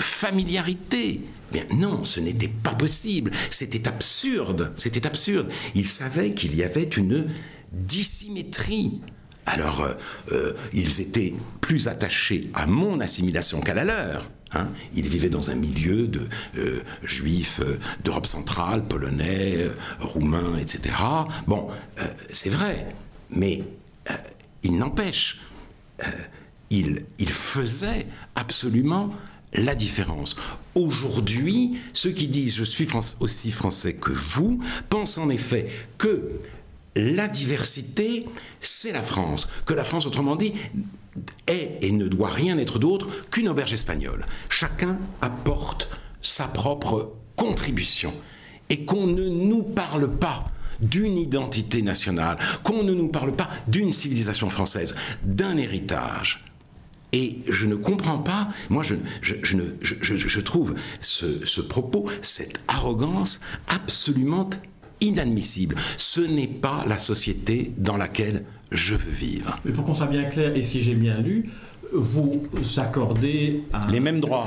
familiarité. 0.00 1.20
Bien 1.52 1.64
non, 1.74 2.04
ce 2.04 2.20
n'était 2.20 2.48
pas 2.48 2.74
possible. 2.74 3.30
C'était 3.50 3.88
absurde. 3.88 4.72
C'était 4.76 5.06
absurde. 5.06 5.48
Ils 5.74 5.88
savaient 5.88 6.32
qu'il 6.32 6.54
y 6.54 6.62
avait 6.62 6.88
une 6.96 7.26
dissymétrie 7.72 9.00
alors 9.46 9.88
ils 10.72 11.00
étaient 11.00 11.34
plus 11.60 11.88
attachés 11.88 12.50
à 12.54 12.66
mon 12.66 13.00
assimilation 13.00 13.60
qu'à 13.60 13.74
la 13.74 13.84
leur. 13.84 14.30
Hein. 14.52 14.68
Ils 14.94 15.06
vivaient 15.06 15.30
dans 15.30 15.50
un 15.50 15.54
milieu 15.54 16.06
de 16.06 16.28
juifs 17.02 17.60
d'Europe 18.04 18.26
centrale, 18.26 18.86
polonais, 18.86 19.66
roumains, 20.00 20.56
etc. 20.58 20.94
Bon, 21.46 21.68
c'est 22.32 22.50
vrai, 22.50 22.94
mais 23.30 23.62
il 24.62 24.76
n'empêche, 24.76 25.40
il, 26.70 27.04
il 27.18 27.30
faisait 27.30 28.06
absolument 28.34 29.12
la 29.52 29.74
différence. 29.74 30.36
Aujourd'hui, 30.74 31.78
ceux 31.92 32.10
qui 32.10 32.28
disent 32.28 32.56
je 32.56 32.64
suis 32.64 32.88
aussi 33.20 33.50
français 33.50 33.94
que 33.94 34.12
vous 34.12 34.62
pensent 34.88 35.18
en 35.18 35.28
effet 35.30 35.68
que 35.98 36.40
la 36.96 37.28
diversité, 37.28 38.26
c'est 38.60 38.92
la 38.92 39.02
France. 39.02 39.48
Que 39.64 39.74
la 39.74 39.84
France, 39.84 40.06
autrement 40.06 40.36
dit, 40.36 40.54
est 41.46 41.78
et 41.82 41.92
ne 41.92 42.08
doit 42.08 42.28
rien 42.28 42.58
être 42.58 42.78
d'autre 42.78 43.08
qu'une 43.30 43.48
auberge 43.48 43.72
espagnole. 43.72 44.24
Chacun 44.48 44.98
apporte 45.20 45.90
sa 46.22 46.46
propre 46.46 47.12
contribution. 47.36 48.12
Et 48.68 48.84
qu'on 48.84 49.06
ne 49.06 49.28
nous 49.28 49.62
parle 49.62 50.08
pas 50.08 50.50
d'une 50.80 51.18
identité 51.18 51.82
nationale, 51.82 52.38
qu'on 52.62 52.84
ne 52.84 52.94
nous 52.94 53.08
parle 53.08 53.32
pas 53.32 53.48
d'une 53.66 53.92
civilisation 53.92 54.48
française, 54.48 54.94
d'un 55.24 55.56
héritage 55.56 56.44
et 57.12 57.38
je 57.48 57.66
ne 57.66 57.74
comprends 57.74 58.18
pas, 58.18 58.48
moi 58.68 58.82
je, 58.82 58.94
je, 59.22 60.40
trouve 60.40 60.74
ce, 61.00 61.60
propos, 61.60 62.08
cette 62.22 62.60
arrogance 62.68 63.40
absolument 63.68 64.48
inadmissible. 65.00 65.76
Ce 65.96 66.20
n'est 66.20 66.46
pas 66.46 66.84
la 66.86 66.98
société 66.98 67.72
dans 67.78 67.96
laquelle 67.96 68.44
je 68.70 68.94
veux 68.94 69.10
vivre. 69.10 69.58
Mais 69.64 69.72
pour 69.72 69.84
qu'on 69.84 69.94
soit 69.94 70.06
bien 70.06 70.24
clair, 70.24 70.54
et 70.56 70.62
si 70.62 70.82
j'ai 70.82 70.94
bien 70.94 71.20
lu, 71.20 71.50
vous 71.92 72.42
accordez 72.76 73.62
les 73.90 74.00
mêmes 74.00 74.20
droits 74.20 74.46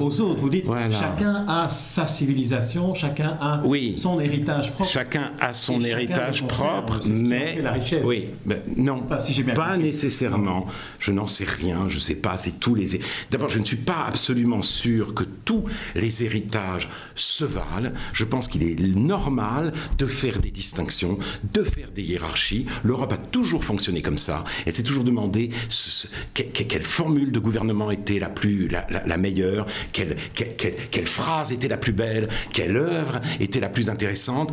aux, 0.00 0.20
autres. 0.20 0.40
Vous 0.40 0.50
dites 0.50 0.66
chacun 0.90 1.44
a 1.48 1.68
sa 1.68 2.06
civilisation, 2.06 2.94
chacun 2.94 3.36
a 3.40 3.62
son 3.94 4.20
héritage 4.20 4.72
propre. 4.72 4.90
Chacun 4.90 5.32
a 5.40 5.52
son 5.52 5.80
héritage 5.80 6.46
propre, 6.46 7.00
mais 7.08 7.60
la 7.62 7.72
richesse. 7.72 8.04
Oui, 8.04 8.26
non, 8.76 9.02
pas 9.54 9.76
nécessairement. 9.76 10.66
Je 10.98 11.12
n'en 11.12 11.26
sais 11.26 11.44
rien. 11.44 11.88
Je 11.88 11.96
ne 11.96 12.00
sais 12.00 12.14
pas. 12.14 12.36
C'est 12.36 12.58
tous 12.60 12.74
les. 12.74 13.00
D'abord, 13.30 13.48
je 13.48 13.58
ne 13.58 13.64
suis 13.64 13.76
pas 13.76 14.04
absolument 14.06 14.62
sûr 14.62 15.14
que 15.14 15.24
tous 15.44 15.64
les 15.94 16.24
héritages 16.24 16.88
se 17.14 17.44
valent. 17.44 17.92
Je 18.12 18.24
pense 18.24 18.48
qu'il 18.48 18.62
est 18.62 18.96
normal 18.96 19.72
de 19.98 20.06
faire 20.06 20.40
des 20.40 20.50
distinctions, 20.50 21.18
de 21.52 21.62
faire 21.62 21.90
des 21.94 22.02
hiérarchies. 22.02 22.66
L'Europe 22.84 23.12
a 23.12 23.16
toujours 23.16 23.64
fonctionné 23.64 24.02
comme 24.02 24.18
ça. 24.18 24.44
Elle 24.66 24.74
s'est 24.74 24.82
toujours 24.82 25.04
demandé 25.04 25.50
quelle 26.34 26.82
formule 26.82 27.32
de 27.32 27.38
gouvernement 27.38 27.90
était 27.90 28.18
la 28.18 28.28
plus 28.28 28.68
la, 28.68 29.16
meilleure, 29.16 29.66
quelle, 29.92 30.16
quelle, 30.34 31.06
phrase 31.06 31.52
était 31.52 31.68
la 31.68 31.76
plus 31.76 31.92
belle, 31.92 32.28
quelle 32.52 32.76
œuvre 32.76 33.20
était 33.40 33.60
la 33.60 33.68
plus 33.68 33.90
intéressante. 33.90 34.52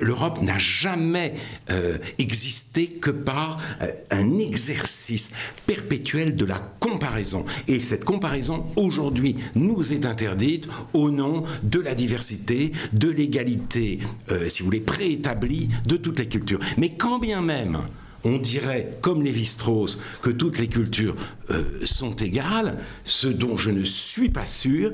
L'Europe 0.00 0.40
n'a 0.42 0.58
jamais 0.58 1.34
euh, 1.70 1.98
existé 2.18 2.86
que 2.86 3.10
par 3.10 3.60
euh, 3.82 3.90
un 4.10 4.38
exercice 4.38 5.30
perpétuel 5.66 6.36
de 6.36 6.44
la 6.44 6.60
comparaison. 6.80 7.44
Et 7.66 7.80
cette 7.80 8.04
comparaison, 8.04 8.64
aujourd'hui, 8.76 9.36
nous 9.54 9.92
est 9.92 10.06
interdite 10.06 10.68
au 10.92 11.10
nom 11.10 11.44
de 11.62 11.80
la 11.80 11.94
diversité, 11.94 12.72
de 12.92 13.10
l'égalité, 13.10 13.98
euh, 14.30 14.48
si 14.48 14.60
vous 14.60 14.66
voulez, 14.66 14.80
préétablie 14.80 15.68
de 15.86 15.96
toutes 15.96 16.18
les 16.18 16.28
cultures. 16.28 16.60
Mais 16.76 16.90
quand 16.90 17.18
bien 17.18 17.42
même 17.42 17.78
on 18.24 18.38
dirait, 18.38 18.98
comme 19.00 19.22
Lévi-Strauss, 19.22 20.00
que 20.22 20.30
toutes 20.30 20.58
les 20.58 20.68
cultures 20.68 21.16
euh, 21.50 21.84
sont 21.84 22.16
égales, 22.16 22.78
ce 23.04 23.28
dont 23.28 23.56
je 23.56 23.70
ne 23.70 23.84
suis 23.84 24.30
pas 24.30 24.46
sûr, 24.46 24.92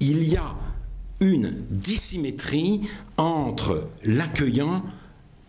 il 0.00 0.24
y 0.28 0.36
a 0.36 0.54
une 1.20 1.56
dissymétrie 1.70 2.82
entre 3.16 3.88
l'accueillant 4.04 4.84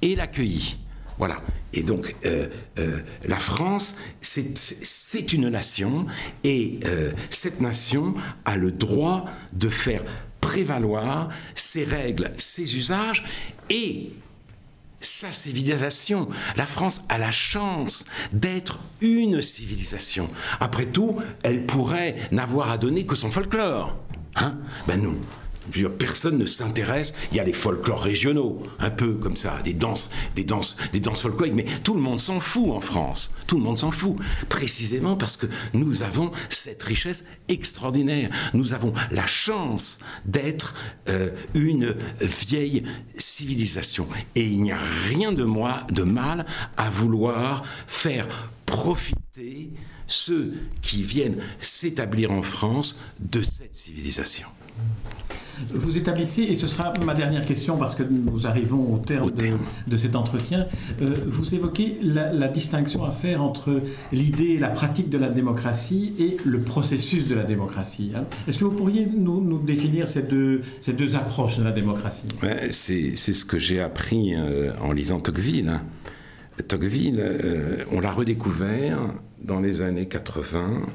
et 0.01 0.15
l'accueilli. 0.15 0.77
Voilà. 1.17 1.41
Et 1.73 1.83
donc, 1.83 2.15
euh, 2.25 2.47
euh, 2.79 2.99
la 3.25 3.37
France, 3.37 3.97
c'est 4.21 5.33
une 5.33 5.49
nation, 5.49 6.05
et 6.43 6.79
cette 7.29 7.59
nation 7.59 8.13
a 8.45 8.55
le 8.55 8.71
droit 8.71 9.25
de 9.53 9.67
faire 9.67 10.03
prévaloir 10.39 11.29
ses 11.55 11.83
règles, 11.83 12.31
ses 12.37 12.77
usages, 12.77 13.25
et 13.69 14.11
sa 15.01 15.31
civilisation. 15.31 16.27
La 16.55 16.65
France 16.65 17.01
a 17.09 17.17
la 17.17 17.31
chance 17.31 18.05
d'être 18.33 18.79
une 19.01 19.41
civilisation. 19.41 20.29
Après 20.59 20.85
tout, 20.85 21.21
elle 21.43 21.65
pourrait 21.65 22.15
n'avoir 22.31 22.71
à 22.71 22.77
donner 22.77 23.05
que 23.05 23.15
son 23.15 23.31
folklore. 23.31 23.97
Hein? 24.35 24.57
Ben 24.87 25.01
non 25.01 25.15
personne 25.97 26.37
ne 26.37 26.45
s'intéresse. 26.45 27.13
Il 27.31 27.37
y 27.37 27.39
a 27.39 27.43
les 27.43 27.53
folklores 27.53 28.01
régionaux, 28.01 28.63
un 28.79 28.89
peu 28.89 29.13
comme 29.13 29.35
ça, 29.35 29.59
des 29.63 29.73
danses, 29.73 30.09
des 30.35 30.43
danses, 30.43 30.77
des 30.93 30.99
danses 30.99 31.21
folkloriques. 31.21 31.55
Mais 31.55 31.65
tout 31.83 31.93
le 31.93 32.01
monde 32.01 32.19
s'en 32.19 32.39
fout 32.39 32.71
en 32.71 32.81
France. 32.81 33.31
Tout 33.47 33.57
le 33.57 33.63
monde 33.63 33.77
s'en 33.77 33.91
fout, 33.91 34.17
précisément 34.49 35.15
parce 35.15 35.37
que 35.37 35.47
nous 35.73 36.03
avons 36.03 36.31
cette 36.49 36.83
richesse 36.83 37.25
extraordinaire. 37.47 38.29
Nous 38.53 38.73
avons 38.73 38.93
la 39.11 39.25
chance 39.25 39.99
d'être 40.25 40.73
euh, 41.09 41.29
une 41.53 41.95
vieille 42.21 42.83
civilisation. 43.15 44.07
Et 44.35 44.45
il 44.45 44.61
n'y 44.61 44.71
a 44.71 44.79
rien 45.09 45.31
de 45.31 45.43
moi 45.43 45.85
de 45.91 46.03
mal 46.03 46.45
à 46.77 46.89
vouloir 46.89 47.63
faire 47.87 48.27
profiter 48.65 49.71
ceux 50.07 50.53
qui 50.81 51.03
viennent 51.03 51.41
s'établir 51.59 52.31
en 52.31 52.41
France 52.41 52.97
de 53.19 53.41
cette 53.41 53.75
civilisation. 53.75 54.47
Vous 55.73 55.97
établissez, 55.97 56.43
et 56.43 56.55
ce 56.55 56.67
sera 56.67 56.93
ma 57.05 57.13
dernière 57.13 57.45
question 57.45 57.77
parce 57.77 57.95
que 57.95 58.03
nous 58.03 58.47
arrivons 58.47 58.93
au 58.93 58.99
terme, 58.99 59.31
De, 59.87 59.97
cet 59.97 60.15
entretien, 60.15 60.67
euh, 61.01 61.13
vous 61.25 61.55
évoquez 61.55 61.97
la, 62.01 62.47
distinction 62.47 63.03
à 63.03 63.11
faire 63.11 63.41
entre 63.41 63.81
l'idée 64.11 64.51
et 64.51 64.59
la 64.59 64.69
pratique 64.69 65.09
de 65.09 65.17
la 65.17 65.29
démocratie 65.29 66.13
et 66.19 66.37
le 66.45 66.61
processus 66.61 67.27
de 67.27 67.35
la 67.35 67.43
démocratie. 67.43 68.11
Hein. 68.15 68.23
Est-ce 68.47 68.57
que 68.57 68.65
vous 68.65 68.71
pourriez 68.71 69.05
nous, 69.05 69.59
définir 69.59 70.07
ces 70.07 70.23
deux, 70.23 70.61
ces 70.79 70.93
deux 70.93 71.15
approches 71.15 71.57
de 71.57 71.63
la 71.63 71.71
démocratie? 71.71 72.27
C'est 72.71 73.15
ce 73.15 73.45
que 73.45 73.59
j'ai 73.59 73.81
appris 73.81 74.35
euh, 74.35 74.71
en 74.81 74.91
lisant 74.91 75.19
Tocqueville. 75.19 75.69
Hein. 75.69 75.81
Tocqueville, 76.67 77.19
euh, 77.19 77.83
on 77.91 77.99
l'a 77.99 78.11
redécouvert 78.11 78.99
dans 79.43 79.59
les 79.59 79.81
années 79.81 80.07
80 80.07 80.85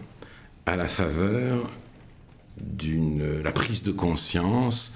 à 0.66 0.76
la 0.76 0.88
faveur 0.88 1.70
d'une 2.60 3.40
la 3.42 3.52
prise 3.52 3.82
de 3.82 3.92
conscience 3.92 4.94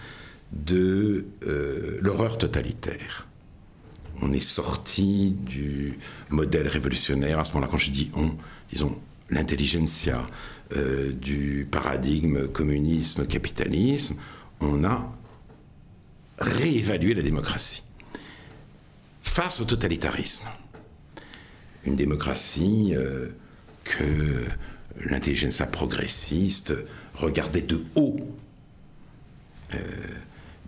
de 0.53 1.27
euh, 1.47 1.99
l'horreur 2.01 2.38
totalitaire. 2.38 3.27
On 4.23 4.33
est 4.33 4.40
sorti 4.40 5.31
du 5.31 5.99
modèle 6.31 6.69
révolutionnaire, 6.69 7.38
à 7.38 7.45
ce 7.45 7.53
moment-là, 7.53 7.69
quand 7.71 7.79
je 7.79 7.90
dis 7.90 8.11
on, 8.14 8.35
disons 8.71 8.99
l'intelligentsia, 9.31 10.27
euh, 10.75 11.12
du 11.12 11.69
paradigme 11.71 12.49
communisme-capitalisme, 12.49 14.16
on 14.61 14.83
a 14.85 15.12
réévalué 16.38 17.14
la 17.14 17.23
démocratie 17.23 17.83
face 19.23 19.61
au 19.61 19.64
totalitarisme. 19.64 20.47
Une 21.85 21.95
démocratie 21.95 22.95
euh, 22.97 23.29
que 23.85 24.45
l'intelligentsia 25.05 25.66
progressiste 25.66 26.75
regarder 27.17 27.63
de 27.63 27.85
haut, 27.95 28.17
euh, 29.75 29.79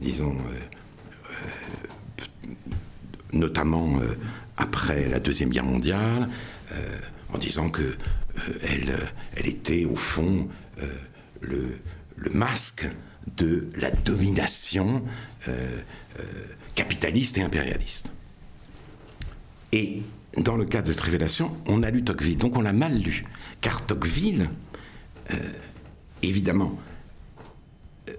disons, 0.01 0.37
euh, 0.37 1.31
euh, 1.31 2.55
notamment 3.33 3.99
après 4.57 5.09
la 5.09 5.21
Deuxième 5.21 5.51
Guerre 5.51 5.65
mondiale, 5.65 6.29
en 7.33 7.39
disant 7.39 7.71
que 7.71 7.97
elle, 8.63 8.97
était 9.37 9.85
au 9.85 9.97
fond 9.97 10.49
le, 11.41 11.79
masque 12.33 12.87
de 13.37 13.69
la 13.77 13.91
domination 13.91 15.05
capitaliste 16.75 17.37
et 17.37 17.43
impérialiste. 17.43 18.13
Et 19.73 20.03
dans 20.39 20.57
le 20.57 20.65
cas 20.65 20.81
de 20.81 20.91
cette 20.91 21.03
révélation, 21.03 21.55
on 21.67 21.83
a 21.83 21.91
lu 21.91 22.03
Tocqueville, 22.03 22.39
donc 22.39 22.57
on 22.57 22.63
l'a 22.63 22.73
mal 22.73 22.99
lu, 22.99 23.25
car 23.61 23.85
Tocqueville 23.85 24.49
évidemment, 26.23 26.79
euh, 28.09 28.13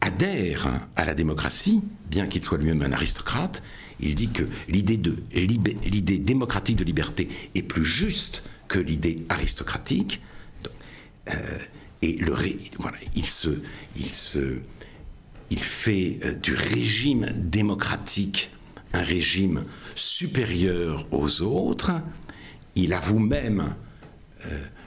adhère 0.00 0.86
à 0.96 1.04
la 1.04 1.14
démocratie, 1.14 1.82
bien 2.10 2.26
qu'il 2.26 2.42
soit 2.42 2.58
lui-même 2.58 2.82
un 2.82 2.92
aristocrate, 2.92 3.62
il 4.00 4.14
dit 4.14 4.28
que 4.28 4.44
l'idée, 4.68 4.98
de, 4.98 5.16
l'idée 5.32 6.18
démocratique 6.18 6.76
de 6.76 6.84
liberté 6.84 7.28
est 7.54 7.62
plus 7.62 7.84
juste 7.84 8.48
que 8.68 8.78
l'idée 8.78 9.24
aristocratique. 9.28 10.22
Euh, 11.28 11.58
et 12.02 12.18
il, 13.14 13.26
se, 13.26 13.48
il, 13.96 14.12
se, 14.12 14.58
il 15.50 15.58
fait 15.58 16.18
euh, 16.24 16.34
du 16.34 16.54
régime 16.54 17.32
démocratique 17.36 18.50
un 18.92 19.02
régime 19.02 19.64
supérieur 19.94 21.06
aux 21.10 21.42
autres, 21.42 21.92
il 22.76 22.92
avoue 22.92 23.18
même 23.18 23.74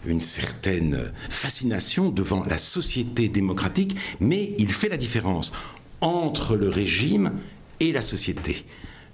une 0.06 0.22
certaine 0.22 1.12
fascination 1.30 2.10
devant 2.10 2.44
la 2.46 2.58
société 2.58 3.30
démocratique, 3.30 3.96
mais 4.20 4.54
il 4.58 4.72
fait 4.72 4.90
la 4.90 4.98
différence 4.98 5.52
entre 6.02 6.56
le 6.56 6.70
régime 6.70 7.34
et 7.80 7.92
la 7.92 8.02
société. 8.02 8.66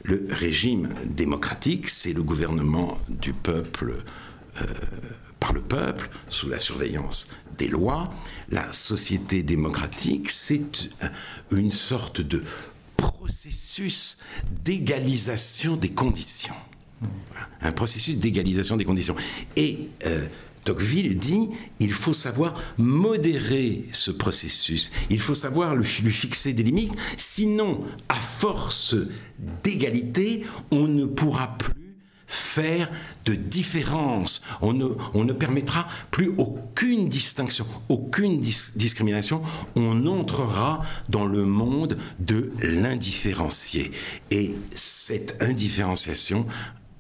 Le 0.04 0.28
régime 0.30 0.94
démocratique, 1.06 1.90
c'est 1.90 2.14
le 2.14 2.22
gouvernement 2.22 2.98
du 3.10 3.34
peuple 3.34 4.04
euh, 4.62 4.66
par 5.40 5.54
le 5.54 5.62
peuple, 5.62 6.10
sous 6.30 6.50
la 6.50 6.60
surveillance 6.60 7.28
des 7.58 7.68
lois. 7.68 8.14
La 8.50 8.72
société 8.72 9.44
démocratique, 9.44 10.30
c'est 10.30 10.90
une 11.52 11.72
sorte 11.72 12.22
de 12.22 12.44
processus 12.98 14.18
d'égalisation 14.64 15.76
des 15.76 15.90
conditions. 15.90 16.56
Un 17.62 17.72
processus 17.72 18.18
d'égalisation 18.18 18.78
des 18.78 18.86
conditions. 18.86 19.16
Et 19.56 19.90
euh, 20.06 20.26
Tocqueville 20.66 21.18
dit 21.18 21.50
il 21.80 21.94
faut 21.94 22.14
savoir 22.14 22.54
modérer 22.78 23.86
ce 23.92 24.12
processus, 24.12 24.92
il 25.10 25.20
faut 25.22 25.34
savoir 25.34 25.76
lui 25.76 26.12
fixer 26.12 26.52
des 26.52 26.64
limites, 26.64 26.96
sinon, 27.16 27.86
à 28.10 28.16
force 28.16 28.96
d'égalité, 29.64 30.44
on 30.72 30.88
ne 30.88 31.06
pourra 31.06 31.58
plus 31.58 31.86
faire 32.28 32.90
de 33.26 33.34
différence. 33.34 34.42
On 34.62 34.74
ne, 34.74 34.88
on 35.14 35.24
ne, 35.24 35.34
permettra 35.34 35.88
plus 36.12 36.34
aucune 36.38 37.08
distinction, 37.08 37.66
aucune 37.90 38.40
discrimination. 38.40 39.42
On 39.76 40.06
entrera 40.08 40.82
dans 41.10 41.26
le 41.26 41.46
monde 41.46 41.98
de 42.20 42.52
l'indifférencié. 42.62 43.92
Et 44.32 44.56
cette 44.74 45.42
indifférenciation 45.42 46.46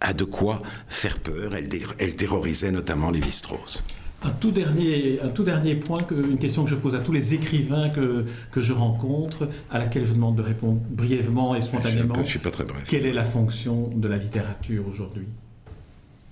a 0.05 0.13
de 0.13 0.23
quoi 0.23 0.61
faire 0.87 1.19
peur. 1.19 1.55
Elle, 1.55 1.69
elle 1.99 2.15
terrorisait 2.15 2.71
notamment 2.71 3.11
les 3.11 3.21
strauss 3.21 3.83
Un 4.23 4.29
tout, 4.29 4.51
dernier, 4.51 5.19
un 5.21 5.29
tout 5.29 5.43
dernier 5.43 5.75
point, 5.75 5.99
une 6.11 6.37
question 6.37 6.63
que 6.63 6.69
je 6.69 6.75
pose 6.75 6.95
à 6.95 6.99
tous 6.99 7.11
les 7.11 7.33
écrivains 7.33 7.89
que, 7.89 8.25
que 8.51 8.61
je 8.61 8.73
rencontre, 8.73 9.49
à 9.71 9.79
laquelle 9.79 10.03
je 10.03 10.09
vous 10.09 10.15
demande 10.15 10.35
de 10.35 10.43
répondre 10.43 10.79
brièvement 10.89 11.55
et 11.55 11.61
spontanément. 11.61 12.15
Je 12.15 12.19
ne 12.21 12.25
suis, 12.25 12.39
pas 12.39 12.51
très 12.51 12.63
bref. 12.63 12.83
Quelle 12.87 13.05
est 13.05 13.13
la 13.13 13.25
fonction 13.25 13.89
de 13.95 14.07
la 14.07 14.17
littérature 14.17 14.87
aujourd'hui? 14.87 15.27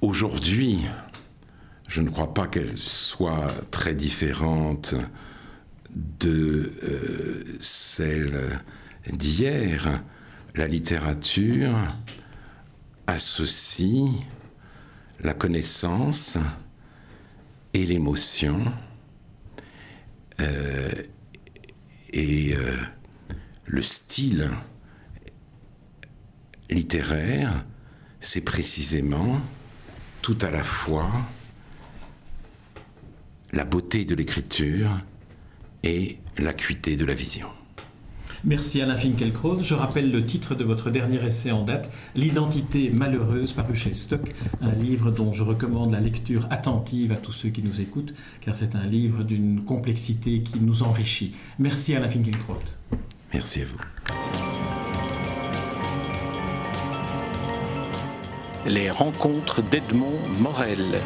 Aujourd'hui, 0.02 0.80
je 1.90 2.02
ne 2.02 2.10
crois 2.10 2.34
pas 2.34 2.48
qu'elle 2.48 2.78
soit 2.78 3.48
très 3.72 3.96
différente 3.96 4.96
de 6.20 6.72
euh, 6.84 7.44
celle 7.60 8.40
d'hier. 9.12 10.04
La 10.56 10.68
littérature 10.68 11.74
associe 13.08 14.10
la 15.20 15.34
connaissance 15.34 16.38
et 17.74 17.86
l'émotion 17.86 18.72
euh, 20.40 20.92
et 22.12 22.56
euh, 22.56 22.78
le 23.66 23.82
style 23.82 24.50
littéraire, 26.70 27.66
c'est 28.20 28.42
précisément 28.42 29.40
tout 30.22 30.38
à 30.42 30.52
la 30.52 30.64
fois 30.64 31.10
la 33.52 33.66
beauté 33.66 34.06
de 34.06 34.16
l'écriture 34.16 35.00
et 35.84 36.20
l'acuité 36.38 36.96
de 36.96 37.06
la 37.06 37.14
vision. 37.14 37.50
Merci 38.46 38.82
Alain 38.82 38.98
Finkielkraut. 38.98 39.62
Je 39.62 39.74
rappelle 39.74 40.12
le 40.12 40.26
titre 40.26 40.54
de 40.54 40.66
votre 40.66 40.90
dernier 40.90 41.26
essai 41.26 41.52
en 41.52 41.64
date, 41.64 41.90
L'identité 42.16 42.92
malheureuse, 42.92 43.54
paru 43.54 43.74
chez 43.74 43.94
Stock, 43.94 44.34
un 44.62 44.74
livre 44.74 45.12
dont 45.12 45.32
je 45.32 45.44
recommande 45.44 45.92
la 45.92 46.02
lecture 46.02 46.48
attentive 46.50 47.14
à 47.14 47.16
tous 47.16 47.32
ceux 47.32 47.50
qui 47.50 47.64
nous 47.64 47.80
écoutent, 47.80 48.14
car 48.42 48.56
c'est 48.56 48.76
un 48.76 48.86
livre 48.86 49.24
d'une 49.24 49.64
complexité 49.64 50.44
qui 50.44 50.60
nous 50.60 50.84
enrichit. 50.84 51.36
Merci 51.58 51.96
Alain 51.96 52.10
Finkielkraut. 52.10 52.60
Merci 53.34 53.62
à 53.62 53.66
vous. 53.66 53.78
Les 58.66 58.90
rencontres 58.92 59.62
d'Edmond 59.62 60.20
Morel. 60.40 61.00